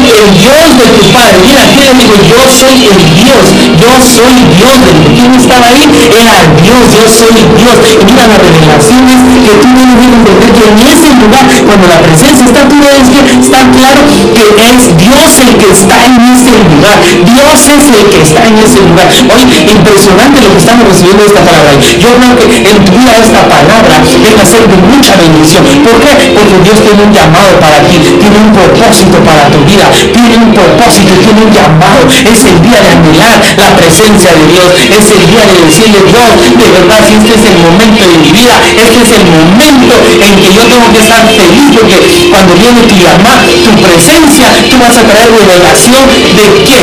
el 0.08 0.34
Dios 0.36 0.64
de 0.78 0.86
tu 0.96 1.12
Padre. 1.12 1.38
Mira, 1.44 1.62
aquí 1.62 1.80
le 1.80 1.94
digo, 1.94 2.14
soy 2.48 2.80
el 2.88 3.00
Dios. 3.14 3.44
Yo 3.78 3.92
soy 4.00 4.38
Dios. 4.56 4.80
¿Quién 5.14 5.34
estaba 5.34 5.66
ahí? 5.68 5.84
Era 6.08 6.36
Dios. 6.62 6.82
Yo 6.94 7.04
soy 7.08 7.38
Dios. 7.56 7.76
Mira 8.04 8.26
las 8.26 8.40
revelaciones 8.40 9.18
que 9.44 9.52
tú 9.60 9.68
tienes 9.76 9.96
que 9.98 10.08
entender 10.08 10.52
que 10.52 10.64
en 10.68 10.78
ese 10.78 11.08
lugar, 11.20 11.44
cuando 11.66 11.86
la 11.88 12.00
presencia 12.00 12.44
está, 12.44 12.68
tú 12.68 12.76
debes 12.80 13.08
que 13.08 13.32
está 13.32 13.60
claro 13.72 14.00
que 14.08 14.16
es 14.16 14.96
Dios 14.96 15.30
el 15.44 15.56
que 15.56 15.68
está 15.70 15.96
en 16.06 16.16
ese 16.32 16.52
lugar. 16.64 16.98
Dios 17.24 17.58
es 17.68 17.84
el 17.88 18.04
que 18.08 18.20
está 18.22 18.40
en 18.46 18.58
ese 18.58 18.80
lugar. 18.80 19.06
Oye, 19.08 19.58
impresionante 19.68 20.40
lo 20.40 20.52
que 20.52 20.58
estamos 20.58 20.88
recibiendo 20.88 21.24
esta 21.24 21.42
palabra. 21.44 21.72
Yo 21.78 22.10
creo 22.16 22.32
que 22.36 22.44
en 22.56 22.84
tu 22.84 22.92
vida 22.92 23.16
esta 23.16 23.42
palabra 23.48 23.94
debe 24.04 24.44
ser 24.46 24.68
de 24.68 24.76
mucha 24.76 25.16
bendición. 25.16 25.64
¿Por 25.84 26.00
qué? 26.00 26.32
Porque 26.34 26.56
Dios 26.64 26.78
tiene 26.82 27.02
un 27.02 27.12
llamado 27.12 27.58
para 27.60 27.82
ti, 27.82 27.98
tiene 27.98 28.38
un 28.38 28.52
propósito 28.52 29.18
para 29.24 29.48
tu 29.50 29.58
vida, 29.64 29.90
tiene 29.92 30.36
un 30.36 30.52
propósito, 30.52 31.12
tiene 31.22 31.40
un 31.44 31.52
llamado. 31.52 32.06
El 32.44 32.62
día 32.62 32.80
de 32.80 32.90
anhelar 32.90 33.40
la 33.56 33.74
presencia 33.76 34.30
de 34.32 34.46
Dios, 34.46 34.68
es 34.78 35.10
el 35.10 35.26
día 35.26 35.44
de 35.46 35.56
decirle 35.64 35.98
Dios, 36.06 36.28
de 36.38 36.68
verdad, 36.70 37.00
si 37.06 37.14
este 37.14 37.34
es 37.34 37.44
el 37.50 37.58
momento 37.58 38.06
de 38.06 38.18
mi 38.18 38.30
vida, 38.30 38.54
este 38.64 39.02
es 39.02 39.12
el 39.12 39.24
momento 39.26 39.94
en 40.20 40.40
que 40.40 40.52
yo 40.54 40.62
tengo 40.66 40.92
que 40.92 41.00
estar 41.00 41.24
feliz 41.26 41.68
porque 41.74 41.96
cuando 42.30 42.54
viene 42.54 42.82
tu 42.82 42.94
llamado, 42.96 43.42
tu 43.64 43.72
presencia, 43.82 44.46
tú 44.68 44.78
vas 44.78 44.96
a 44.96 45.02
traer 45.04 45.30
revelación 45.32 46.06
de 46.08 46.44
qué. 46.64 46.78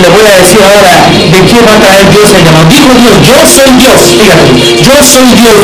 Le 0.00 0.08
voy 0.10 0.26
a 0.26 0.36
decir 0.38 0.60
ahora 0.62 1.06
de 1.12 1.40
qué 1.48 1.60
va 1.62 1.74
a 1.74 1.80
traer 1.80 2.10
Dios 2.10 2.30
el 2.32 2.44
llamado. 2.44 2.66
Dijo 2.68 2.92
Dios, 2.94 3.14
yo 3.26 3.38
soy 3.46 3.72
Dios, 3.76 4.00
fíjate, 4.16 4.48
yo 4.82 4.96
soy 5.02 5.30
Dios, 5.32 5.60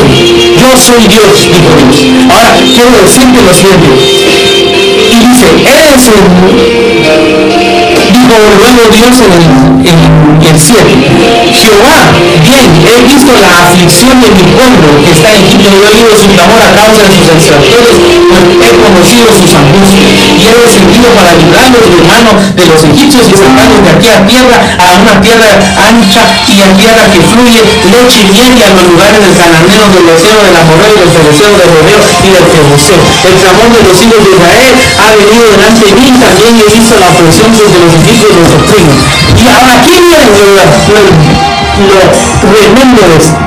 yo 0.59 0.69
soy 0.77 1.07
Dios, 1.09 1.29
dijo 1.33 1.51
Dios. 1.53 2.03
Ahora 2.31 2.57
quiero 2.69 2.91
decirte 2.99 3.43
lo 3.43 3.53
siguiente. 3.55 3.89
Y 5.13 5.17
dice, 5.29 5.47
eres 5.65 6.09
el 6.09 7.62
Dios 8.33 9.21
en 9.21 9.33
el, 10.43 10.59
cielo, 10.59 10.89
Jehová, 11.53 12.09
bien, 12.41 12.71
he 12.89 13.03
visto 13.05 13.33
la 13.37 13.61
aflicción 13.61 14.21
de 14.21 14.31
mi 14.31 14.43
pueblo 14.57 15.05
que 15.05 15.13
está 15.13 15.35
en 15.37 15.45
Egipto, 15.45 15.69
y 15.69 15.77
he 15.77 15.89
oído 15.93 16.17
su 16.17 16.29
clamor 16.29 16.61
a 16.63 16.73
causa 16.73 17.03
de 17.05 17.13
sus 17.13 17.29
extranjeros, 17.29 17.97
pues 18.29 18.43
he 18.57 18.73
conocido 18.81 19.29
sus 19.37 19.53
angustias, 19.55 20.09
y 20.39 20.49
he 20.49 20.55
descendido 20.57 21.13
para 21.13 21.33
librarlos 21.35 21.91
de 21.93 22.01
mano 22.09 22.33
de 22.57 22.67
los 22.67 22.83
egipcios 22.85 23.29
y 23.29 23.37
sacarlos 23.37 23.85
de 23.85 23.91
aquí 23.91 24.09
a 24.09 24.27
tierra, 24.27 24.57
a 24.79 24.95
una 24.97 25.21
tierra 25.21 25.49
ancha 25.77 26.25
y 26.49 26.63
a 26.63 26.73
tierra 26.73 27.05
que 27.13 27.21
fluye 27.21 27.61
leche 27.93 28.25
y 28.33 28.43
y 28.43 28.63
a 28.63 28.71
los 28.71 28.85
lugares 28.89 29.21
del 29.23 29.37
cananeo, 29.37 29.89
del 29.89 30.09
océano, 30.09 30.43
del 30.43 30.57
amorreo, 30.57 30.95
del 30.97 31.11
feroceo, 31.11 31.57
del 31.57 31.69
rodeo 31.73 32.01
y 32.25 32.29
del 32.33 32.45
jebuseo. 32.49 33.01
El 33.29 33.35
clamor 33.39 33.71
de 33.73 33.83
los 33.83 33.97
hijos 34.03 34.21
de 34.25 34.31
Israel 34.33 34.75
ha 34.99 35.11
venido 35.15 35.45
delante 35.53 35.85
de 35.85 35.95
mí, 35.95 36.07
también 36.19 36.59
he 36.59 36.69
visto 36.75 36.97
la 36.99 37.09
opresión 37.09 37.53
desde 37.53 37.79
los 37.79 37.95
egipcios 37.95 38.22
los 38.29 38.53
oprimen. 38.53 38.97
Y 39.37 39.49
aquí 39.49 40.01
viene 40.01 40.27
lo, 40.31 40.47
lo, 40.93 41.03
lo 41.89 42.01
tremendo 42.41 43.03
de 43.09 43.17
esto. 43.17 43.39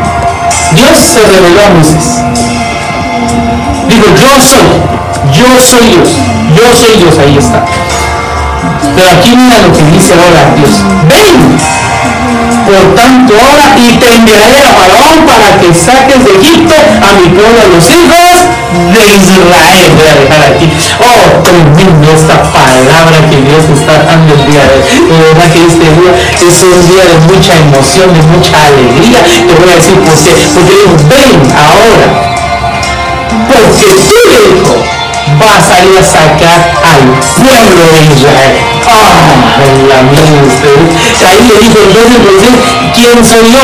Dios 0.72 0.98
se 0.98 1.20
reveló 1.20 1.62
a 1.62 1.70
Moisés. 1.70 2.22
Digo, 3.88 4.06
yo 4.20 4.30
soy, 4.42 4.68
yo 5.32 5.60
soy 5.60 5.88
Dios, 5.88 6.10
yo 6.56 6.76
soy 6.76 6.98
Dios, 6.98 7.18
ahí 7.20 7.38
está. 7.38 7.66
Pero 8.96 9.10
aquí 9.10 9.36
mira 9.36 9.60
lo 9.60 9.72
que 9.72 9.84
dice 9.92 10.14
ahora 10.14 10.56
Dios. 10.56 10.84
Ven, 11.08 11.58
por 12.66 12.96
tanto 12.96 13.34
ahora 13.36 13.76
y 13.78 13.98
te 13.98 14.16
enviaré 14.16 14.62
a 14.64 14.74
Faraón 14.74 15.26
para 15.26 15.58
que 15.60 15.74
saques 15.74 16.24
de 16.26 16.36
Egipto 16.42 16.76
a 16.76 17.14
mi 17.14 17.30
pueblo, 17.30 17.62
a 17.62 17.68
los 17.68 17.86
hijos 17.90 18.35
de 18.74 19.02
Israel. 19.18 19.92
Voy 19.96 20.08
a 20.08 20.16
dejar 20.16 20.42
aquí. 20.54 20.68
Oh, 21.00 21.44
tremendo 21.44 22.08
esta 22.14 22.42
palabra 22.52 23.18
que 23.30 23.38
Dios 23.42 23.64
está 23.74 24.04
dando 24.04 24.34
el 24.34 24.46
día 24.52 24.64
de 24.66 24.76
hoy. 24.76 25.10
De 25.10 25.18
verdad 25.24 25.52
que 25.54 25.62
este 25.66 25.86
día 25.86 26.12
es 26.42 26.64
un 26.64 26.80
día 26.90 27.06
de 27.06 27.18
mucha 27.30 27.54
emoción, 27.56 28.14
de 28.14 28.22
mucha 28.34 28.58
alegría. 28.62 29.24
Te 29.24 29.54
voy 29.54 29.70
a 29.70 29.76
decir 29.76 30.00
por 30.00 30.16
qué. 30.24 30.34
Porque 30.54 30.74
digo, 30.76 30.96
ven 31.10 31.54
ahora. 31.56 32.08
Porque 33.48 33.86
tu 33.86 34.30
hijo 34.30 35.05
va 35.42 35.52
a 35.58 35.62
salir 35.62 35.98
a 35.98 36.04
sacar 36.04 36.60
al 36.84 37.02
pueblo 37.36 37.84
de 37.92 38.02
Israel. 38.06 38.56
Ah, 38.88 39.36
la 39.90 40.02
mía 40.12 40.42
ustedes. 40.46 41.24
Ahí 41.26 41.42
le 41.48 41.58
dijo 41.58 41.78
entonces 41.82 42.20
Moisés, 42.20 42.56
¿quién 42.94 43.18
soy 43.26 43.46
yo? 43.52 43.64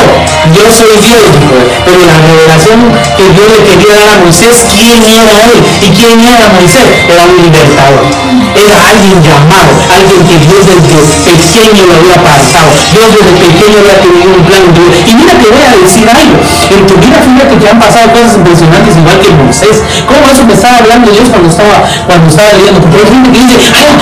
Yo 0.55 0.65
soy 0.71 0.97
Dios, 0.97 1.21
dijo 1.39 1.55
él. 1.62 1.69
Pero 1.86 1.99
la 2.05 2.17
revelación 2.17 2.79
que 3.15 3.25
Dios 3.29 3.47
le 3.53 3.62
quería 3.63 3.93
dar 3.95 4.10
a 4.10 4.17
Moisés, 4.23 4.65
¿quién 4.73 5.03
era 5.05 5.36
él? 5.45 5.60
¿Y 5.81 5.89
quién 5.93 6.19
era 6.19 6.49
Moisés? 6.49 6.88
Era 7.07 7.23
un 7.25 7.38
libertador. 7.43 8.05
Era 8.55 8.75
alguien 8.89 9.21
llamado, 9.21 9.71
alguien 9.93 10.21
que 10.27 10.38
Dios 10.41 10.63
desde 10.65 10.97
pequeño 11.23 11.86
lo 11.86 11.93
había 11.95 12.15
apartado. 12.15 12.71
Dios 12.91 13.10
desde 13.13 13.34
pequeño 13.38 13.79
había 13.79 13.97
tenido 14.01 14.29
un 14.36 14.43
plan. 14.43 14.65
Y 15.07 15.13
mira, 15.15 15.34
te 15.38 15.47
voy 15.47 15.63
a 15.63 15.77
decir 15.77 16.07
algo. 16.10 16.38
En 16.71 16.88
tu 16.88 16.95
vida, 16.97 17.17
fíjate 17.21 17.55
que 17.57 17.67
han 17.69 17.79
pasado 17.79 18.12
cosas 18.12 18.36
impresionantes 18.36 18.97
igual 18.97 19.19
que 19.19 19.29
Moisés. 19.31 19.84
¿Cómo 20.07 20.27
eso 20.27 20.45
me 20.45 20.53
estaba 20.53 20.77
hablando 20.77 21.12
Dios 21.12 21.29
cuando 21.29 21.49
cuando 22.08 22.28
estaba 22.30 22.52
leyendo? 22.54 22.82
Porque 22.82 22.97
hay 22.97 23.08
gente 23.12 23.30
que 23.32 23.41
dice, 23.45 23.71
ah, 23.76 23.93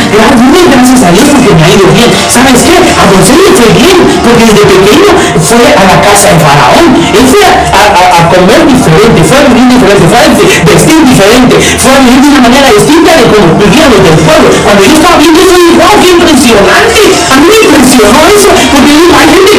gracias 0.70 1.04
a 1.04 1.12
Dios 1.12 1.28
porque 1.30 1.54
me 1.56 1.64
ha 1.64 1.72
ido 1.74 1.88
bien. 1.94 2.10
¿Sabes 2.30 2.62
qué? 2.64 2.76
A 3.00 3.04
Moisés 3.12 3.40
le 3.44 3.52
fue 3.52 3.70
bien, 3.74 3.98
porque 4.24 4.46
desde 4.46 4.64
pequeño 4.66 5.10
fue 5.40 5.66
a 5.76 5.84
la 5.86 5.98
casa 6.02 6.30
de 6.32 6.40
Faraón. 6.40 6.88
Él 7.14 7.26
fue 7.28 7.44
a, 7.44 8.30
comer 8.30 8.62
diferente, 8.68 9.24
fue 9.24 9.38
a 9.38 9.44
vivir 9.50 9.68
diferente, 9.70 10.06
fue 10.08 10.20
a 10.20 10.30
vestir 10.64 11.00
diferente, 11.06 11.56
fue 11.80 11.92
a 11.92 12.00
vivir 12.00 12.20
de 12.22 12.30
una 12.30 12.40
manera 12.40 12.70
distinta 12.72 13.12
de 13.16 13.24
como 13.28 13.58
vivían 13.58 13.90
los 13.92 14.04
del 14.04 14.18
pueblo. 14.24 14.50
Cuando 14.64 14.84
yo 14.86 14.94
estaba 14.94 15.18
viendo 15.18 15.40
eso, 15.42 15.56
dije, 15.56 15.74
wow, 15.78 15.96
qué 16.00 16.10
impresionante. 16.10 17.02
A 17.30 17.36
mí 17.40 17.48
me 17.50 17.58
impresionó 17.58 18.20
eso, 18.30 18.50
porque 18.72 18.94
hay 18.94 19.28
gente 19.34 19.59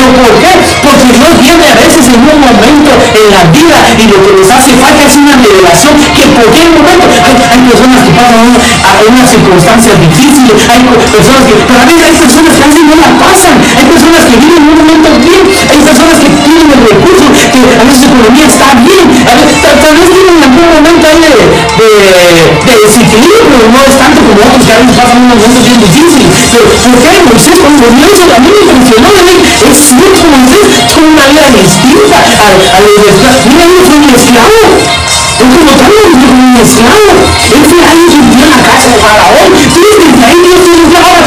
pero 0.00 0.16
¿por 0.16 0.32
qué? 0.40 0.52
Porque 0.80 1.12
Dios 1.12 1.32
viene 1.44 1.68
a 1.68 1.74
veces 1.76 2.08
en 2.08 2.24
un 2.24 2.40
momento 2.40 2.90
en 3.20 3.26
la 3.36 3.44
vida 3.52 3.76
y 4.00 4.04
lo 4.08 4.16
que 4.24 4.32
les 4.40 4.48
hace 4.48 4.72
falta 4.80 5.04
es 5.04 5.16
una 5.16 5.36
revelación 5.36 5.92
que 6.00 6.24
por 6.32 6.48
qué 6.56 6.64
momento 6.72 7.04
hay, 7.20 7.36
hay 7.36 7.60
personas 7.68 8.00
que 8.00 8.12
pasan 8.16 8.40
una, 8.48 8.64
a 8.64 8.92
unas 9.04 9.28
circunstancias 9.28 10.00
difíciles, 10.00 10.56
hay 10.72 10.80
personas 10.88 11.44
que, 11.44 11.52
pero 11.68 11.80
a 11.80 11.84
veces 11.84 12.04
hay 12.08 12.16
personas 12.16 12.56
que 12.56 12.64
a 12.64 12.66
veces 12.66 12.84
no 12.88 12.96
la 12.96 13.12
pasan, 13.20 13.60
hay 13.60 13.84
personas 13.84 14.24
que 14.24 14.36
viven 14.40 14.62
un 14.64 14.76
momento 14.80 15.08
bien, 15.20 15.44
hay 15.68 15.80
personas 15.84 16.16
que 16.16 16.28
que 16.80 17.80
a 17.80 17.84
veces 17.84 18.04
economía 18.08 18.46
está 18.46 18.74
bien, 18.74 19.10
a 19.26 19.34
veces, 19.34 19.60
tal, 19.62 19.94
vez 19.96 20.08
tienen 20.14 20.42
algún 20.42 20.68
momento 20.74 21.06
ahí 21.06 21.20
de, 21.20 21.34
de, 21.76 21.90
de 22.64 22.74
desequilibrio, 22.80 23.68
no 23.70 23.78
es 23.84 23.98
tanto 23.98 24.20
como 24.20 24.40
otros 24.40 24.66
que 24.66 24.72
a 24.72 24.78
veces 24.78 24.96
pasan 24.96 25.22
unos 25.24 25.36
momentos 25.36 25.64
bien 25.64 25.80
difíciles. 25.80 26.40
Pero 26.50 27.24
¿por 27.24 27.36
qué 27.36 27.52
cuando 27.60 27.86
a 27.86 27.90
mí 27.90 28.00
me 28.00 29.50
es 29.70 29.76
cierto, 29.76 30.24
Moisés 30.30 30.70
una 31.00 31.26
vida 31.26 31.50
distinta 31.62 32.16
a, 32.16 32.76
a 32.76 32.80
los 32.80 32.96
Mira, 33.46 33.64
fue 33.84 33.96
un 33.96 34.10
esclavo. 34.10 34.60
Él 35.40 35.48
como 35.50 35.72
tal 35.72 35.92
fue 35.92 36.28
un 36.30 36.56
esclavo. 36.56 37.12
Él 37.40 37.64
fue 37.64 37.80
alguien 37.86 38.30
que 38.30 38.42
en 38.42 38.50
la 38.50 38.58
casa 38.62 38.88
de 38.90 38.98
Faraón. 38.98 39.52
Ahí 40.20 40.38
Dios 40.44 40.64
dice, 40.64 40.96
ahora 40.96 41.20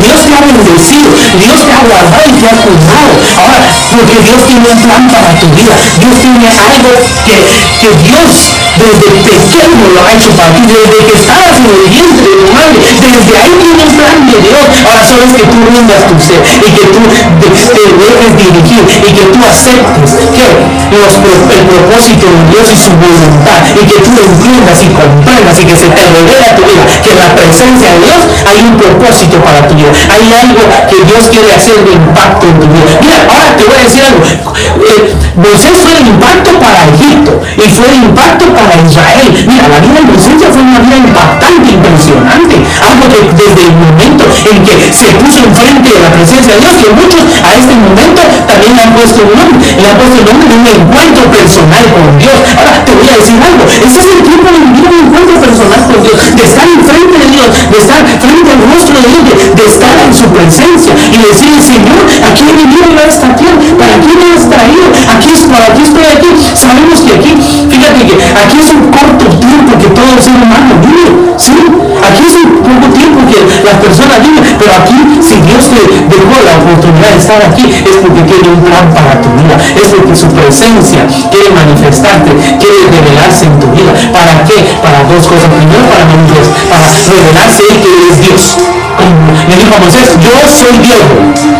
Dios 0.00 0.20
te 0.28 0.34
ha 0.34 0.40
bendecido, 0.40 1.10
Dios 1.38 1.58
te 1.66 1.72
ha 1.72 1.80
guardado 1.84 2.24
y 2.28 2.32
te 2.32 2.46
ha 2.48 2.56
cuidado. 2.62 3.12
Ahora, 3.36 3.60
porque 3.96 4.16
Dios 4.20 4.40
tiene 4.46 4.68
un 4.70 4.78
plan 4.78 5.08
para 5.08 5.28
tu 5.38 5.46
vida. 5.50 5.76
Dios 6.00 6.18
tiene 6.20 6.48
algo 6.48 6.92
que, 7.26 7.36
que 7.80 7.90
Dios 8.04 8.52
desde 8.78 9.10
pequeño 9.20 9.84
lo 9.92 10.00
ha 10.06 10.12
hecho 10.12 10.30
para 10.36 10.54
ti, 10.54 10.62
desde 10.64 11.04
que 11.04 11.14
estabas 11.14 11.58
en 11.60 11.68
el 11.68 11.84
vientre 11.92 12.24
de 12.24 12.36
tu 12.40 12.52
madre, 12.52 12.80
desde 12.80 13.34
ahí 13.36 13.54
tiene 13.60 13.82
un 13.84 13.96
plan 13.96 14.26
de 14.26 14.36
Dios. 14.40 14.64
Ahora 14.86 15.04
solo 15.04 15.24
es 15.24 15.32
que 15.32 15.44
tú 15.44 15.58
rindas 15.68 16.02
tu 16.08 16.16
ser 16.18 16.40
y 16.40 16.70
que 16.72 16.84
tú 16.88 17.00
te, 17.12 17.20
dejes 17.52 18.36
dirigir 18.36 18.82
y 18.88 19.12
que 19.12 19.24
tú 19.28 19.38
aceptes 19.44 20.10
que 20.32 20.46
el 20.92 21.66
propósito 21.66 22.26
de 22.26 22.42
Dios 22.50 22.66
y 22.72 22.76
su 22.76 22.92
voluntad 22.96 23.60
y 23.74 23.84
que 23.84 23.98
tú 24.00 24.12
entiendas 24.16 24.82
y 24.82 24.88
comprendas 24.88 25.60
y 25.60 25.64
que 25.64 25.76
se 25.76 25.88
te 25.88 26.02
revela 26.06 26.56
tu 26.56 26.62
vida 26.62 27.02
que 27.02 27.14
la 27.14 27.34
presencia 27.34 27.90
de 27.92 27.98
Dios 27.98 28.20
hay 28.46 28.64
un 28.64 28.76
propósito 28.76 29.42
para 29.42 29.66
tu 29.68 29.74
vida. 29.74 29.81
Hay 29.82 30.26
algo 30.32 30.62
que 30.88 30.98
Dios 31.04 31.28
quiere 31.30 31.52
hacer 31.54 31.84
de 31.84 31.92
impacto 31.92 32.46
en 32.46 32.60
tu 32.60 32.66
vida. 32.66 32.92
Mira, 33.00 33.26
ahora 33.30 33.56
te 33.56 33.64
voy 33.64 33.76
a 33.76 33.84
decir 33.84 34.02
algo. 34.04 34.22
Eh, 34.22 35.14
Moisés 35.36 35.76
fue 35.80 35.92
el 35.98 36.06
impacto 36.06 36.50
para 36.60 36.78
Egipto 36.86 37.40
y 37.56 37.66
fue 37.70 37.88
el 37.88 37.96
impacto 38.06 38.46
para 38.54 38.72
Israel. 38.78 39.32
Mira, 39.46 39.68
la 39.68 39.80
vida 39.80 39.98
de 40.00 40.06
Moisés 40.06 40.38
fue 40.38 40.62
una 40.62 40.78
vida 40.80 40.96
impactante, 40.96 41.68
impresionante. 41.72 42.54
Algo 42.82 43.04
que 43.08 43.20
desde 43.32 43.62
el 43.66 43.74
momento 43.74 44.24
en 44.50 44.56
que 44.62 44.74
se 44.92 45.10
puso 45.18 45.40
enfrente 45.42 45.88
de 45.90 46.00
la 46.00 46.10
presencia 46.10 46.54
de 46.54 46.60
Dios, 46.60 46.74
que 46.78 46.90
muchos 46.92 47.22
a 47.42 47.50
este 47.58 47.74
momento 47.74 48.22
también 48.46 48.76
le 48.76 48.82
han 48.82 48.92
puesto 48.94 49.22
un 49.22 49.34
nombre, 49.34 49.58
le 49.58 49.86
han 49.88 49.96
puesto 49.98 50.16
el 50.18 50.26
nombre 50.26 50.46
de 50.48 50.56
un 50.56 50.66
encuentro 50.66 51.24
personal 51.30 51.84
con 51.90 52.18
Dios. 52.18 52.38
Ahora 52.56 52.84
te 52.84 52.94
voy 52.94 53.08
a 53.08 53.16
decir 53.16 53.38
algo, 53.42 53.62
ese 53.66 53.98
es 53.98 54.08
el 54.14 54.22
tiempo 54.22 54.48
de 54.52 54.58
vivir 54.62 54.84
un 54.86 54.98
encuentro 55.06 55.36
personal 55.40 55.80
con 55.86 55.98
Dios, 56.02 56.16
de 56.36 56.42
estar 56.44 56.66
enfrente 56.68 57.16
de 57.18 57.28
Dios, 57.32 57.48
de 57.50 57.78
estar 57.78 58.00
frente 58.06 58.50
al 58.52 58.61
rostro 58.90 59.54
de 59.54 59.64
estar 59.66 59.98
en 59.98 60.14
su 60.14 60.26
presencia 60.32 60.92
y 61.10 61.18
decir, 61.28 61.60
Señor, 61.60 62.02
aquí 62.24 62.44
he 62.48 62.62
esta 63.08 63.34
tierra, 63.36 63.58
¿para 63.78 64.00
qué 64.00 64.12
me 64.16 64.34
has 64.34 64.48
traído? 64.48 64.86
Aquí, 65.14 65.28
para 65.50 65.66
aquí 65.66 65.82
estoy 65.82 66.06
aquí. 66.06 66.28
Sabemos 66.54 67.00
que 67.00 67.12
aquí, 67.14 67.34
fíjate 67.68 68.06
que 68.06 68.14
aquí 68.14 68.58
es 68.60 68.70
un 68.70 68.90
corto 68.90 69.26
tiempo 69.38 69.78
que 69.78 69.88
todo 69.88 70.12
el 70.14 70.22
ser 70.22 70.34
humano 70.34 70.74
vive, 70.80 71.34
¿sí? 71.36 71.56
Aquí 72.02 72.24
es 72.26 72.34
un 72.36 72.62
poco 72.62 72.86
tiempo 72.94 73.11
las 73.64 73.76
personas 73.78 74.20
viven, 74.20 74.44
pero 74.58 74.72
aquí, 74.74 74.98
si 75.22 75.36
Dios 75.42 75.64
te 75.70 75.82
dejó 76.08 76.36
la 76.44 76.56
oportunidad 76.58 77.10
de 77.10 77.18
estar 77.18 77.40
aquí, 77.42 77.66
es 77.70 77.96
porque 78.02 78.22
tiene 78.22 78.48
un 78.48 78.62
plan 78.62 78.92
para 78.92 79.20
tu 79.20 79.28
vida, 79.38 79.56
es 79.56 79.88
porque 79.94 80.14
su 80.16 80.28
presencia 80.28 81.06
quiere 81.30 81.50
manifestarte, 81.50 82.30
quiere 82.58 82.78
revelarse 82.90 83.46
en 83.46 83.58
tu 83.58 83.68
vida. 83.70 83.92
¿Para 84.12 84.44
qué? 84.44 84.58
Para 84.82 85.02
dos 85.04 85.26
cosas. 85.26 85.50
Primero, 85.52 85.84
para 85.90 86.06
Dios, 86.06 86.46
para 86.70 86.88
revelarse 86.88 87.62
que 87.66 87.90
Él 87.92 88.02
es 88.10 88.20
Dios. 88.20 88.56
Como 88.96 89.32
le 89.48 89.56
dijo 89.56 89.74
a 89.74 89.78
Moisés, 89.78 90.18
yo 90.20 90.34
soy 90.48 90.78
Dios. 90.78 91.02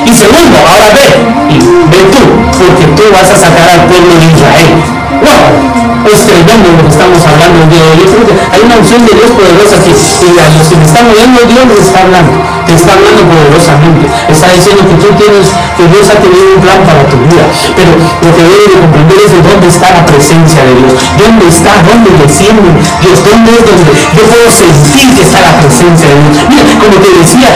Y 0.07 0.13
segundo, 0.15 0.59
ahora 0.59 0.91
ve, 0.95 1.55
y 1.55 1.59
ve 1.91 2.01
tú, 2.11 2.23
porque 2.59 2.85
tú 2.97 3.03
vas 3.13 3.31
a 3.31 3.37
sacar 3.37 3.69
al 3.69 3.87
pueblo 3.87 4.15
de 4.19 4.27
Israel. 4.27 5.02
¡Wow! 5.23 6.03
Es 6.03 6.27
tremendo 6.27 6.67
lo 6.75 6.83
que 6.83 6.91
estamos 6.91 7.23
hablando 7.23 7.63
el 7.63 7.71
día 7.71 7.87
de 7.95 8.03
que 8.03 8.35
hay 8.51 8.61
una 8.67 8.77
unción 8.83 9.07
de 9.07 9.15
Dios 9.15 9.31
poderosa 9.39 9.79
aquí. 9.79 9.95
Y 9.95 10.35
a 10.35 10.51
los 10.51 10.67
que 10.67 10.77
me 10.77 10.85
están 10.85 11.07
oyendo, 11.07 11.39
Dios 11.47 11.65
les 11.71 11.79
está 11.87 12.03
hablando. 12.03 12.43
Te 12.67 12.75
está 12.75 12.91
hablando 12.99 13.23
poderosamente. 13.31 14.11
Está 14.27 14.51
diciendo 14.51 14.83
que 14.83 14.97
tú 14.99 15.09
tienes, 15.15 15.47
que 15.79 15.85
Dios 15.87 16.05
ha 16.11 16.19
tenido 16.19 16.59
un 16.59 16.61
plan 16.61 16.83
para 16.83 17.07
tu 17.07 17.17
vida. 17.23 17.47
Pero 17.79 17.95
lo 17.95 18.31
que 18.35 18.43
debes 18.43 18.67
de 18.67 18.79
comprender 18.83 19.19
es 19.23 19.31
de 19.31 19.41
dónde 19.47 19.67
está 19.71 19.87
la 19.95 20.03
presencia 20.03 20.61
de 20.67 20.75
Dios. 20.75 20.99
¿Dónde 21.15 21.47
está? 21.47 21.71
¿Dónde 21.87 22.11
desciende 22.19 22.67
Dios? 22.99 23.19
¿Dónde 23.23 23.51
es 23.55 23.63
donde 23.63 23.93
yo 23.95 24.23
puedo 24.27 24.49
sentir 24.51 25.07
que 25.15 25.23
está 25.23 25.39
la 25.39 25.55
presencia 25.63 26.11
de 26.11 26.19
Dios? 26.19 26.51
Mira, 26.51 26.67
como 26.83 26.99
te 26.99 27.11
decía, 27.15 27.51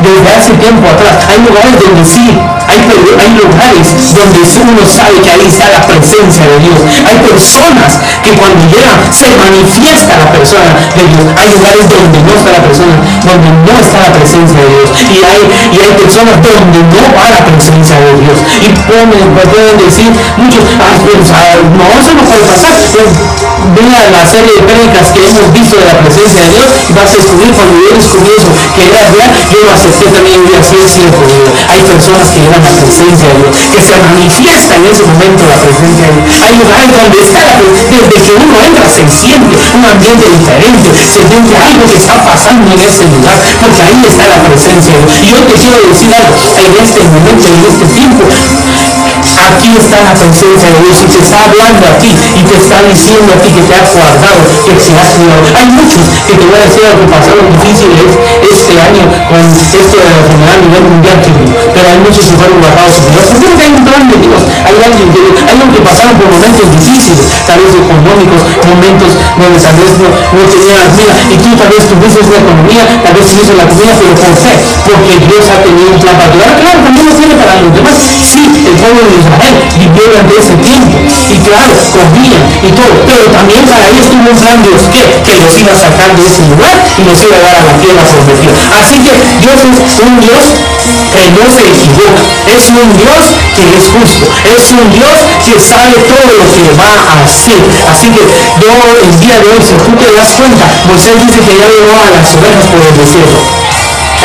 desde 0.00 0.28
hace 0.32 0.52
tiempo 0.56 0.88
atrás, 0.88 1.28
hay 1.28 1.44
lugares 1.44 1.76
donde 1.76 2.04
sí, 2.08 2.32
hay, 2.72 3.30
lugares 3.36 3.88
donde 4.16 4.40
uno 4.40 4.82
sabe 4.86 5.20
que 5.20 5.30
ahí 5.30 5.46
está 5.46 5.68
la 5.68 5.86
presencia 5.86 6.46
de 6.46 6.58
Dios. 6.60 6.78
Hay 7.04 7.16
personas 7.20 8.00
que 8.22 8.32
cuando 8.32 8.64
llegan 8.68 8.98
se 9.12 9.34
manifiesta 9.36 10.16
la 10.16 10.32
persona 10.32 10.72
de 10.96 11.04
Dios. 11.04 11.26
Hay 11.36 11.48
lugares 11.52 11.84
donde 11.88 12.18
no 12.22 12.32
está 12.32 12.50
la 12.52 12.62
persona, 12.62 12.96
donde 13.24 13.48
no 13.50 13.74
está 13.78 13.98
la 14.00 14.12
presencia 14.12 14.58
de 14.60 14.68
Dios. 14.68 14.88
Y 15.10 15.18
hay, 15.24 15.42
y 15.72 15.78
hay 15.80 15.92
personas 16.00 16.36
donde 16.40 16.78
no 16.80 17.02
va 17.12 17.30
la 17.30 17.44
presencia 17.44 17.96
de 18.00 18.12
Dios. 18.20 18.38
Y 18.62 18.68
pueden, 18.88 19.76
decir 19.78 20.10
muchos, 20.36 20.64
ah, 20.80 20.96
pues, 21.02 21.30
ah, 21.32 21.56
no, 21.76 21.84
eso 21.98 22.14
no 22.14 22.22
puede 22.24 22.44
pasar. 22.44 22.76
Pues, 22.92 23.08
vea 23.74 24.10
la 24.10 24.26
serie 24.26 24.52
de 24.54 24.62
prédicas 24.62 25.10
que 25.12 25.28
hemos 25.28 25.52
visto 25.52 25.76
de 25.76 25.84
la 25.86 25.98
presencia 25.98 26.40
de 26.42 26.50
Dios 26.50 26.82
vas 26.94 27.12
a 27.12 27.16
descubrir 27.16 27.52
cuando 27.52 27.78
yo 27.78 27.96
descubrí 27.96 28.32
eso, 28.36 28.50
que 28.76 28.86
era 28.86 29.00
real, 29.10 29.32
yo 29.50 29.58
lo 29.64 29.72
acepté 29.72 30.04
también 30.06 30.40
y 30.50 30.54
así 30.54 30.76
es 30.76 30.92
cierto. 30.92 31.18
Hay 31.68 31.82
personas 31.82 32.28
que 32.30 32.40
llevan 32.40 32.61
la 32.62 32.72
presencia 32.78 33.28
de 33.28 33.50
Dios, 33.50 33.66
que 33.74 33.82
se 33.82 33.96
manifiesta 33.98 34.76
en 34.76 34.86
ese 34.86 35.02
momento 35.02 35.42
la 35.46 35.58
presencia 35.58 36.06
de 36.06 36.22
Dios. 36.22 36.40
Hay 36.42 36.54
lugares 36.58 36.90
donde 36.94 37.18
está 37.20 37.40
la 37.44 37.56
presencia, 37.58 37.98
desde 38.00 38.18
que 38.22 38.34
uno 38.38 38.54
entra 38.62 38.86
se 38.88 39.04
siente 39.08 39.56
un 39.74 39.84
ambiente 39.84 40.26
diferente, 40.30 40.86
se 40.94 41.06
siente 41.26 41.56
algo 41.56 41.82
que 41.88 41.96
está 41.96 42.14
pasando 42.24 42.70
en 42.72 42.80
ese 42.80 43.04
lugar, 43.08 43.38
porque 43.60 43.82
ahí 43.82 44.00
está 44.06 44.26
la 44.28 44.40
presencia 44.46 44.96
de 44.96 45.04
Dios. 45.06 45.18
Y 45.22 45.26
yo 45.30 45.38
te 45.42 45.54
quiero 45.54 45.78
decir 45.88 46.10
algo, 46.14 46.36
en 46.38 46.72
este 46.78 47.00
momento, 47.08 47.46
en 47.48 47.64
este 47.66 47.84
tiempo, 47.92 48.24
aquí 49.48 49.74
está 49.76 49.98
la 50.02 50.14
presencia 50.14 50.70
de 50.70 50.78
Dios 50.82 50.96
y 51.02 51.06
te 51.10 51.18
está 51.18 51.44
hablando 51.44 51.86
a 51.86 51.98
ti 51.98 52.10
y 52.10 52.42
te 52.42 52.56
está 52.56 52.82
diciendo 52.82 53.32
a 53.32 53.38
ti 53.42 53.48
que 53.50 53.62
te 53.62 53.74
has 53.74 53.90
guardado, 53.96 54.40
que 54.46 54.72
se 54.78 54.92
has 54.94 55.10
cuidado. 55.18 55.42
Hay 55.56 55.66
muchos 55.74 56.02
que 56.26 56.34
te 56.36 56.44
voy 56.46 56.58
a 56.58 56.64
decir 56.66 56.82
algo 56.86 57.00
que 57.02 57.10
pasaron 57.10 57.46
difíciles 57.58 58.10
este 58.42 58.74
año 58.78 59.04
con 59.28 59.40
esto 59.42 59.96
de 59.98 60.06
la 60.06 60.18
enfermedad 60.22 60.54
a 60.54 60.62
nivel 60.62 60.84
mundial, 60.90 61.18
pero 61.74 61.86
hay 61.88 61.98
muchos 61.98 62.24
que 62.26 62.36
fueron 62.36 62.58
guardados 62.60 62.96
por 63.02 63.10
Dios. 63.12 63.26
Porque 63.42 63.62
hay 63.62 63.72
un 63.74 63.84
plan 63.84 64.04
de 64.08 64.16
Dios, 64.22 64.40
hay 64.62 64.76
alguien 64.78 65.08
que, 65.10 65.20
hay 65.20 65.56
que 65.72 65.80
pasaron 65.82 66.14
por 66.18 66.28
momentos 66.30 66.66
difíciles, 66.70 67.26
tal 67.46 67.58
vez 67.58 67.72
económicos, 67.74 68.42
momentos 68.68 69.10
donde 69.38 69.58
tal 69.58 69.76
vez 69.76 69.92
no, 69.98 70.08
no 70.08 70.42
tenían 70.46 70.86
vida 70.94 71.14
y 71.30 71.36
tú 71.38 71.48
tal 71.56 71.68
vez 71.68 71.82
tuviste 71.88 72.20
la 72.30 72.38
economía, 72.38 72.82
tal 73.02 73.14
vez 73.14 73.26
tuviste 73.26 73.54
la 73.56 73.66
comida, 73.66 73.92
pero 73.98 74.14
¿por 74.14 74.32
qué? 74.38 74.52
Porque 74.86 75.12
Dios 75.26 75.44
ha 75.50 75.58
tenido 75.62 75.88
un 75.90 75.98
plan 75.98 76.16
para 76.16 76.30
ti. 76.30 76.38
claro, 76.38 76.78
también 76.84 77.06
lo 77.06 77.14
tiene 77.14 77.34
para 77.34 77.60
los 77.60 77.72
demás. 77.74 77.96
Sí, 77.96 78.44
el 78.72 78.78
pueblo 78.80 79.04
de 79.04 79.16
Israel 79.20 79.56
vivió 79.76 80.02
durante 80.08 80.34
ese 80.40 80.54
tiempo. 80.56 80.96
Y 81.28 81.36
claro, 81.44 81.76
comían 81.92 82.42
y 82.64 82.70
todo, 82.72 82.94
pero 83.04 83.24
también 83.28 83.68
para 83.68 83.88
ellos 83.88 84.08
tuvo 84.08 84.30
un 84.32 84.38
plan 84.40 84.62
Dios 84.64 84.82
que, 84.88 85.02
que 85.28 85.34
los 85.36 85.52
iba 85.60 85.72
a 85.72 85.76
sacar 85.76 86.16
de 86.16 86.24
ese 86.24 86.42
lugar 86.48 86.72
y 86.96 87.02
los 87.04 87.20
iba 87.20 87.36
a 87.36 87.40
dar 87.40 87.56
a 87.56 87.64
la 87.68 87.74
tierra 87.76 88.02
prometida. 88.08 88.56
Así 88.80 88.96
que 89.04 89.12
Dios 89.44 89.60
es 89.60 89.94
un 90.00 90.20
Dios 90.20 90.44
que 91.12 91.24
no 91.36 91.44
se 91.52 91.62
equivoca, 91.68 92.24
es 92.48 92.64
un 92.72 92.88
Dios 92.96 93.22
que 93.52 93.64
es 93.76 93.84
justo, 93.92 94.24
es 94.48 94.64
un 94.72 94.86
Dios 94.96 95.18
que 95.44 95.54
sabe 95.60 95.92
todo 96.08 96.32
lo 96.32 96.44
que 96.48 96.64
va 96.80 96.96
a 96.96 97.24
hacer. 97.28 97.60
Así 97.92 98.08
que 98.08 98.24
yo 98.24 98.72
el 98.72 99.20
día 99.20 99.36
de 99.36 99.48
hoy, 99.52 99.60
si 99.60 99.76
tú 99.76 99.92
te 100.00 100.08
das 100.16 100.32
cuenta, 100.40 100.64
Moisés 100.88 101.20
dice 101.20 101.40
que 101.44 101.56
ya 101.60 101.68
llevó 101.68 101.92
a 102.00 102.10
las 102.16 102.32
ovejas 102.32 102.64
por 102.72 102.80
el 102.80 102.96
desierto 102.96 103.61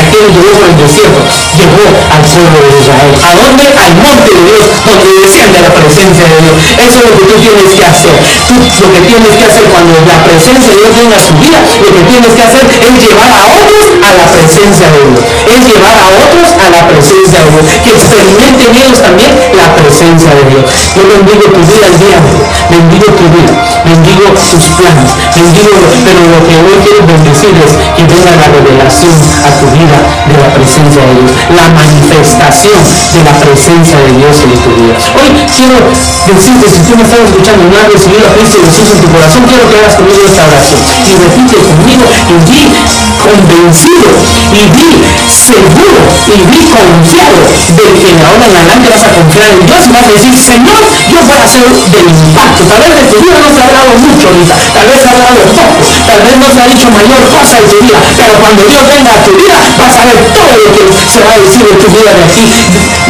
aquel 0.07 0.31
llevó 0.31 0.51
por 0.55 0.69
el 0.69 0.77
desierto, 0.77 1.19
llevó 1.57 1.83
al 2.15 2.23
pueblo 2.23 2.59
de 2.63 2.79
Israel. 2.79 3.13
¿A 3.19 3.31
dónde? 3.35 3.65
Al 3.67 3.93
monte 3.99 4.29
de 4.31 4.43
Dios, 4.47 4.65
donde 4.85 5.09
desciende 5.19 5.59
la 5.59 5.71
presencia 5.75 6.25
de 6.27 6.37
Dios. 6.41 6.55
Eso 6.79 6.99
es 6.99 7.05
lo 7.05 7.13
que 7.17 7.25
tú 7.27 7.35
tienes 7.43 7.69
que 7.75 7.85
hacer. 7.85 8.15
Tú 8.47 8.55
lo 8.55 8.93
que 8.93 9.01
tienes 9.01 9.35
que 9.35 9.45
hacer 9.45 9.65
cuando 9.69 9.93
la 10.07 10.23
presencia 10.23 10.71
de 10.71 10.77
Dios 10.77 10.95
venga 10.95 11.17
a 11.17 11.23
tu 11.27 11.33
vida, 11.35 11.59
lo 11.59 11.91
que 11.91 12.03
tienes 12.07 12.31
que 12.35 12.43
hacer 12.43 12.63
es 12.71 12.93
llevar 13.03 13.31
a 13.31 13.43
otros 13.59 13.85
a 14.01 14.13
la 14.13 14.25
presencia 14.31 14.87
de 14.91 15.01
Dios. 15.11 15.25
Es 15.45 15.59
llevar 15.67 15.97
a 15.97 16.07
otros 16.07 16.49
a 16.55 16.69
la 16.69 16.87
presencia 16.87 17.16
de 17.31 17.61
Dios. 17.61 17.65
Que 17.83 17.91
experimenten 17.91 18.71
ellos 18.75 19.01
también 19.03 19.31
la 19.55 19.67
presencia 19.75 20.31
de 20.31 20.43
Dios. 20.49 20.67
Yo 20.95 21.03
bendigo 21.07 21.43
tu 21.51 21.61
vida 21.67 21.87
el 21.87 21.97
día 21.99 22.17
de 22.23 22.29
hoy. 22.31 22.47
Bendigo 22.71 23.07
tu 23.11 23.25
vida. 23.35 23.53
Bendigo 23.83 24.23
tus 24.31 24.65
planes. 24.79 25.11
Bendigo, 25.35 25.75
pero 26.05 26.19
lo 26.23 26.39
que 26.47 26.55
hoy 26.55 26.77
quiero 26.83 27.03
bendecir 27.07 27.53
es 27.59 27.71
que 27.95 28.03
venga 28.07 28.31
la 28.35 28.47
revelación 28.47 29.15
a 29.43 29.51
tu 29.59 29.67
vida 29.75 29.97
de 30.27 30.35
la 30.39 30.49
presencia 30.55 31.01
de 31.03 31.13
Dios, 31.19 31.31
la 31.51 31.67
manifestación 31.71 32.79
de 33.13 33.21
la 33.23 33.35
presencia 33.43 33.97
de 34.01 34.11
Dios 34.17 34.35
en 34.43 34.51
tu 34.63 34.71
vida. 34.75 34.95
Hoy 35.19 35.29
quiero 35.51 35.77
decirte, 36.27 36.67
si 36.67 36.79
tú 36.83 36.95
me 36.95 37.03
estás 37.03 37.21
escuchando 37.27 37.63
no 37.67 37.75
has 37.77 37.91
recibido 37.91 38.27
a 38.27 38.31
Cristo 38.35 38.59
Jesús 38.63 38.87
en 38.91 38.99
tu 39.03 39.07
corazón, 39.11 39.43
quiero 39.47 39.63
que 39.69 39.75
hagas 39.77 39.95
conmigo 39.95 40.23
esta 40.25 40.43
oración. 40.47 40.79
Y 41.07 41.13
repite 41.15 41.57
conmigo 41.63 42.05
y 42.07 42.35
di 42.47 42.61
convencido 43.23 44.07
y 44.53 44.63
di 44.71 44.89
seguro 45.27 45.99
y 46.27 46.39
di 46.47 46.61
confiado 46.71 47.39
de 47.75 47.85
que 47.99 48.09
ahora 48.23 48.45
en 48.47 48.55
adelante 48.55 48.89
vas 48.89 49.03
a 49.03 49.11
confiar 49.11 49.49
en 49.49 49.65
Dios 49.67 49.83
y 49.87 49.91
vas 49.91 50.07
a 50.07 50.11
decir, 50.11 50.33
Señor, 50.35 50.83
yo 51.11 51.19
voy 51.23 51.37
a 51.37 51.43
hacer 51.43 51.67
del 51.67 52.07
impacto. 52.07 52.63
Tal 52.63 52.79
vez 52.79 52.95
de 52.95 53.03
tu 53.11 53.21
vida 53.21 53.37
no 53.43 53.49
se 53.51 53.59
ha 53.59 53.65
hablado 53.67 53.91
mucho 53.99 54.27
ahorita, 54.27 54.55
tal 54.73 54.87
vez 54.87 55.01
se 55.01 55.07
ha 55.07 55.11
hablado 55.11 55.41
poco, 55.51 55.83
tal 56.07 56.21
vez 56.23 56.37
no 56.37 56.47
se 56.51 56.59
ha 56.61 56.67
dicho 56.67 56.89
mayor 56.91 57.21
cosa 57.27 57.55
de 57.59 57.67
tu 57.67 57.77
vida, 57.83 57.99
pero 58.15 58.33
cuando 58.39 58.63
Dios 58.63 58.83
venga 58.87 59.13
a 59.13 59.23
tu 59.23 59.31
vida, 59.35 59.59
vas 59.77 59.95
a 59.97 60.05
ver 60.05 60.19
todo 60.31 60.53
lo 60.55 60.69
que 60.71 61.09
se 61.11 61.23
va 61.23 61.33
a 61.33 61.39
decir 61.39 61.63
de 61.67 61.75
tu 61.75 61.87
vida 61.91 62.11
de 62.13 62.23
aquí, 62.23 62.47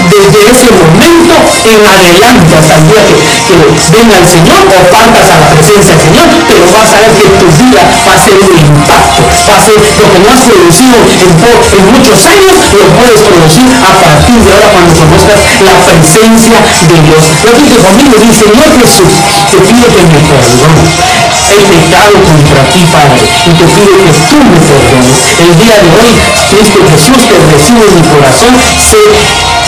desde 0.09 0.39
ese 0.49 0.67
momento 0.73 1.35
en 1.67 1.85
adelante 1.85 2.55
hasta 2.57 2.75
el 2.75 2.87
día 2.87 3.03
que, 3.05 3.57
venga 3.91 4.17
el 4.17 4.27
Señor 4.27 4.59
o 4.67 4.91
partas 4.91 5.29
a 5.29 5.37
la 5.37 5.47
presencia 5.49 5.95
del 5.95 6.03
Señor, 6.03 6.25
pero 6.47 6.71
vas 6.71 6.91
a 6.91 6.99
ver 6.99 7.11
que 7.13 7.29
tu 7.29 7.47
vida 7.61 7.81
va 8.07 8.13
a 8.15 8.19
ser 8.19 8.35
un 8.37 8.57
impacto, 8.57 9.21
lo 9.47 10.11
que 10.11 10.19
no 10.19 10.29
has 10.31 10.43
producido 10.43 10.95
en, 10.97 11.85
muchos 11.91 12.19
años, 12.27 12.59
lo 12.75 12.85
puedes 12.99 13.21
producir 13.21 13.63
a 13.79 13.93
partir 13.95 14.35
de 14.43 14.51
ahora 14.51 14.67
cuando 14.73 14.93
conozcas 14.93 15.61
la 15.63 15.75
presencia 15.87 16.59
de 16.59 16.99
Dios. 17.07 17.23
Repite 17.47 17.77
conmigo, 17.79 18.15
dice 18.19 18.43
Señor 18.43 18.67
Jesús, 18.75 19.13
te 19.47 19.57
pido 19.63 19.87
que 19.87 20.03
me 20.03 20.19
perdones. 20.19 20.91
He 21.47 21.63
pecado 21.63 22.11
contra 22.27 22.59
ti, 22.71 22.83
Padre, 22.91 23.23
y 23.23 23.51
te 23.55 23.65
pido 23.71 23.95
que 24.03 24.11
tú 24.27 24.37
me 24.43 24.59
perdones. 24.67 25.15
El 25.39 25.57
día 25.57 25.79
de 25.79 25.89
hoy 25.95 26.11
Cristo 26.51 26.79
Jesús 26.91 27.21
te 27.31 27.37
recibe 27.39 27.87
en 27.87 28.01
mi 28.01 28.07
corazón, 28.07 28.55
sé 28.75 28.99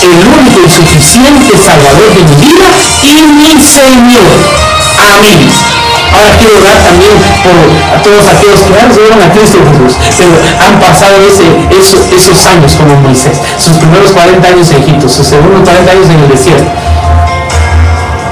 el 0.03 0.27
único 0.27 0.59
y 0.65 0.71
suficiente 0.71 1.57
Salvador 1.57 2.09
de 2.15 2.23
mi 2.23 2.35
vida 2.35 2.67
y 3.03 3.15
mi 3.31 3.51
Señor. 3.61 4.27
Amén. 4.97 5.78
Ahora 6.13 6.31
quiero 6.37 6.57
orar 6.59 6.77
también 6.83 7.13
por 7.43 8.01
todos 8.03 8.27
aquellos 8.27 8.61
que 8.61 8.73
han 8.79 8.89
recibieron 8.89 9.21
a 9.21 9.29
Cristo 9.31 9.57
Jesús, 9.59 9.97
han 10.59 10.79
pasado 10.79 11.15
ese, 11.27 11.45
esos 12.15 12.45
años 12.45 12.75
como 12.75 12.95
Moisés, 13.01 13.39
sus 13.57 13.77
primeros 13.77 14.11
40 14.11 14.47
años 14.47 14.71
en 14.71 14.83
Egipto, 14.83 15.07
sus 15.09 15.27
segundos 15.27 15.61
40 15.63 15.91
años 15.91 16.09
en 16.09 16.19
el 16.19 16.29
desierto 16.29 16.71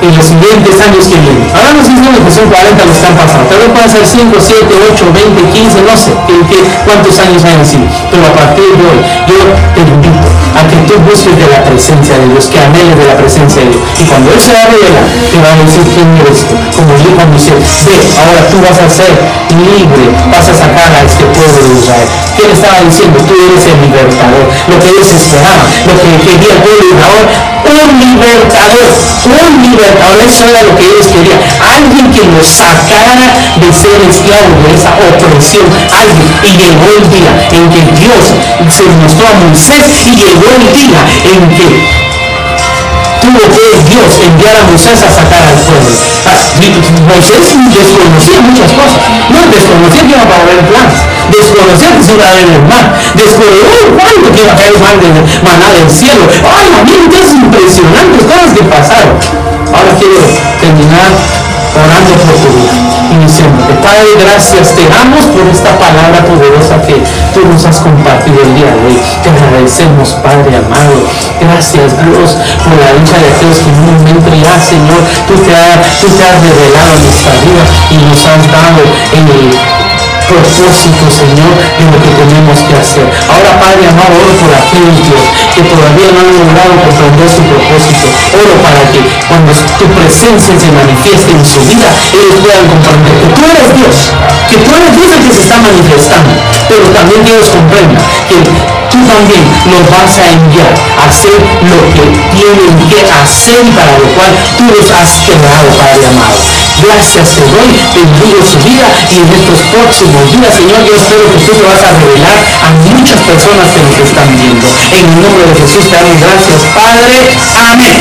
en 0.01 0.15
los 0.15 0.25
siguientes 0.25 0.79
años 0.79 1.05
que 1.07 1.19
vienen. 1.19 1.49
Ahora 1.55 1.73
no 1.73 1.83
sé 1.83 1.91
que 1.97 2.31
son 2.31 2.49
40 2.49 2.85
los 2.85 2.97
que 2.97 3.07
han 3.07 3.17
pasado. 3.17 3.43
Tal 3.49 3.59
vez 3.59 3.69
pueden 3.73 3.89
ser 3.89 4.05
5, 4.05 4.37
7, 4.39 4.65
8, 4.93 5.05
20, 5.13 5.41
15, 5.57 5.81
no 5.81 5.97
sé 5.97 6.11
en 6.11 6.45
qué, 6.47 6.61
cuántos 6.85 7.17
años 7.19 7.43
hayan 7.43 7.65
sido. 7.65 7.85
Pero 8.11 8.27
a 8.27 8.33
partir 8.33 8.65
de 8.77 8.83
hoy, 8.85 8.99
yo 9.27 9.35
te 9.73 9.81
invito 9.81 10.26
a 10.57 10.67
que 10.67 10.77
tú 10.89 10.99
busques 11.05 11.35
de 11.37 11.47
la 11.47 11.63
presencia 11.63 12.17
de 12.17 12.27
Dios, 12.33 12.47
que 12.49 12.59
anheles 12.59 12.97
de 12.97 13.05
la 13.05 13.17
presencia 13.17 13.61
de 13.61 13.69
Dios. 13.69 13.83
Y 14.01 14.03
cuando 14.09 14.33
Él 14.33 14.41
se 14.41 14.53
va 14.53 14.63
a 14.65 14.69
revelar, 14.73 15.05
te 15.05 15.37
va 15.37 15.49
a 15.53 15.57
decir 15.61 15.83
quién 15.93 16.09
eres 16.17 16.39
tú. 16.49 16.55
Como 16.73 16.91
dijo 16.97 17.21
Moisés, 17.29 17.61
ve, 17.85 17.97
ahora 18.17 18.41
tú 18.49 18.57
vas 18.61 18.77
a 18.81 18.87
ser 18.89 19.13
libre, 19.53 20.03
vas 20.33 20.47
a 20.49 20.53
sacar 20.53 20.89
a 20.93 21.01
este 21.05 21.25
pueblo 21.29 21.59
de 21.61 21.73
Israel. 21.77 22.09
¿Quién 22.35 22.49
estaba 22.51 22.81
diciendo? 22.81 23.17
Tú 23.21 23.33
eres 23.37 23.63
el 23.69 23.77
libertador, 23.85 24.45
lo 24.67 24.75
que 24.81 24.87
ellos 24.89 25.09
esperaban, 25.13 25.65
lo 25.85 25.93
que 25.93 26.09
quería 26.25 26.53
el 26.57 26.61
pueblo 26.65 26.83
de 26.89 27.56
un 27.67 27.99
libertador, 27.99 28.89
un 29.25 29.71
libertador, 29.71 30.23
eso 30.25 30.45
era 30.45 30.63
lo 30.63 30.75
que 30.75 30.85
ellos 30.85 31.07
querían. 31.07 31.39
Alguien 31.59 32.11
que 32.11 32.23
los 32.31 32.47
sacara 32.47 33.27
de 33.59 33.69
ser 33.73 33.99
esclavos 34.07 34.63
de 34.63 34.73
esa 34.73 34.91
opresión, 34.95 35.67
alguien. 35.91 36.27
Y 36.43 36.51
llegó 36.57 36.87
el 36.95 37.09
día 37.11 37.31
en 37.51 37.69
que 37.69 37.81
Dios 37.99 38.23
se 38.69 38.85
mostró 39.01 39.27
a 39.27 39.33
Moisés 39.45 39.85
y 40.05 40.15
llegó 40.15 40.47
el 40.51 40.73
día 40.73 40.99
en 41.25 41.49
que 41.49 41.67
tuvo 43.21 43.41
que 43.51 43.65
Dios 43.89 44.19
enviar 44.23 44.55
a 44.55 44.63
Moisés 44.63 45.01
a 45.03 45.11
sacar 45.11 45.43
al 45.43 45.55
pueblo. 45.55 45.91
Ah, 46.25 46.35
Moisés 47.07 47.55
desconocía 47.71 48.41
muchas 48.41 48.71
cosas. 48.73 49.01
No 49.29 49.39
desconocía 49.51 50.01
que 50.03 50.11
iba 50.11 50.35
a 50.35 50.41
haber 50.41 50.59
planes. 50.67 51.06
Desconocía 51.31 51.97
que 51.97 52.03
se 52.03 52.13
iba 52.15 52.27
a 52.27 52.33
ver 52.33 52.47
el 52.47 52.63
mar. 52.67 52.85
Desconocía 53.15 53.87
cuánto 53.97 54.31
que 54.31 54.41
iba 54.41 54.53
a 54.53 54.55
caer 54.55 54.79
mal 54.79 54.99
de 54.99 55.09
maná 55.43 55.67
del 55.73 55.89
cielo. 55.89 56.23
Ay, 56.43 56.71
miren 56.85 57.09
qué 57.09 57.21
impresionantes 57.35 58.23
cosas 58.25 58.51
que 58.55 58.63
pasaron. 58.63 59.17
Ahora 59.73 59.93
quiero 59.99 60.19
terminar 60.61 61.11
orando 61.77 62.13
por 62.23 62.33
tu 62.33 62.49
vida. 62.57 62.73
Iniciando. 63.11 63.63
Padre, 63.81 64.15
gracias 64.19 64.75
te 64.75 64.83
damos 64.89 65.25
por 65.31 65.47
esta 65.47 65.71
palabra 65.77 66.25
poderosa 66.25 66.81
que 66.81 67.01
tú 67.33 67.47
nos 67.47 67.65
has 67.65 67.79
compartido 67.79 68.41
el 68.41 68.55
día 68.55 68.71
de 68.73 68.81
hoy. 68.87 68.97
Te 69.23 69.29
agradecemos, 69.29 70.09
Padre 70.23 70.57
amado. 70.57 71.07
Gracias, 71.39 71.95
Dios, 72.03 72.35
por 72.63 72.75
la 72.75 72.91
dicha 72.97 73.17
de 73.19 73.27
aquellos 73.31 73.59
que 73.63 73.69
en 73.69 73.79
un 73.79 73.95
momento 73.95 74.29
ya, 74.35 74.59
Señor, 74.59 75.01
tú 75.27 75.35
te, 75.39 75.53
has, 75.55 75.79
tú 76.01 76.07
te 76.11 76.23
has 76.23 76.37
revelado 76.41 76.93
nuestra 76.99 77.31
vida 77.45 77.63
y 77.91 77.97
nos 78.05 78.19
has 78.25 78.43
dado 78.51 78.81
en 79.13 79.23
el 79.27 79.76
propósito, 80.27 81.03
Señor, 81.07 81.51
de 81.55 81.83
lo 81.87 81.97
que 82.03 82.11
tenemos 82.19 82.59
que 82.67 82.75
hacer. 82.75 83.07
Ahora, 83.31 83.59
Padre 83.59 83.87
amado, 83.87 84.15
oro 84.19 84.33
por 84.43 84.51
aquellos 84.51 85.23
que 85.55 85.61
todavía 85.63 86.11
no 86.11 86.19
han 86.21 86.31
logrado 86.35 86.73
comprender 86.83 87.27
su 87.31 87.41
propósito. 87.47 88.03
Oro 88.35 88.55
para 88.61 88.83
que 88.91 88.99
cuando 89.27 89.51
tu 89.79 89.85
presencia 89.95 90.53
se 90.59 90.69
manifieste 90.71 91.31
en 91.31 91.43
su 91.45 91.59
vida, 91.63 91.87
ellos 92.13 92.37
puedan 92.43 92.67
comprender 92.67 93.13
que 93.23 93.29
tú 93.31 93.41
eres 93.47 93.69
Dios, 93.73 93.95
que 94.51 94.57
tú 94.61 94.69
eres 94.75 94.91
Dios 94.95 95.09
el 95.15 95.21
que 95.23 95.33
se 95.33 95.41
está 95.47 95.57
manifestando, 95.63 96.31
pero 96.67 96.85
también 96.91 97.23
que 97.23 97.31
ellos 97.31 97.49
comprendan 97.49 98.03
que 98.27 98.35
tú 98.91 98.97
también 99.07 99.43
los 99.71 99.83
vas 99.89 100.17
a 100.19 100.27
enviar 100.31 100.73
a 100.99 101.07
hacer 101.07 101.37
lo 101.63 101.79
que 101.95 102.03
tienen 102.35 102.73
que 102.89 103.01
hacer 103.11 103.65
y 103.65 103.71
para 103.71 103.97
lo 103.97 104.05
cual 104.15 104.31
tú 104.57 104.63
los 104.75 104.91
has 104.91 105.21
creado, 105.23 105.67
Padre 105.77 106.07
amado. 106.07 106.56
Gracias 106.83 107.29
te 107.33 107.41
doy, 107.41 107.73
bendigo 107.95 108.37
su 108.45 108.59
vida 108.61 108.85
y 109.09 109.17
en 109.17 109.29
estos 109.33 109.59
próximos 109.73 110.21
días, 110.29 110.53
Señor, 110.53 110.85
yo 110.85 110.93
espero 110.93 111.25
que 111.33 111.45
tú 111.45 111.51
te 111.57 111.63
vas 111.65 111.81
a 111.81 111.89
revelar 111.89 112.37
a 112.37 112.69
muchas 112.85 113.19
personas 113.21 113.71
que 113.73 113.81
nos 113.81 113.97
están 113.97 114.29
viendo. 114.37 114.67
En 114.67 114.93
el 114.93 115.21
nombre 115.21 115.45
de 115.47 115.55
Jesús 115.57 115.89
te 115.89 115.95
damos 115.95 116.21
gracias, 116.21 116.61
Padre. 116.77 117.17
Amén. 117.71 117.97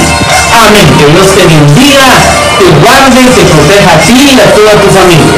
Amén. 0.53 0.89
Que 0.99 1.07
Dios 1.09 1.29
te 1.33 1.47
bendiga, 1.47 2.05
te 2.61 2.69
guarde, 2.85 3.23
te 3.33 3.43
proteja 3.49 3.91
a 3.93 3.99
ti 4.05 4.37
y 4.37 4.41
a 4.41 4.53
toda 4.53 4.73
tu 4.77 4.89
familia. 4.93 5.37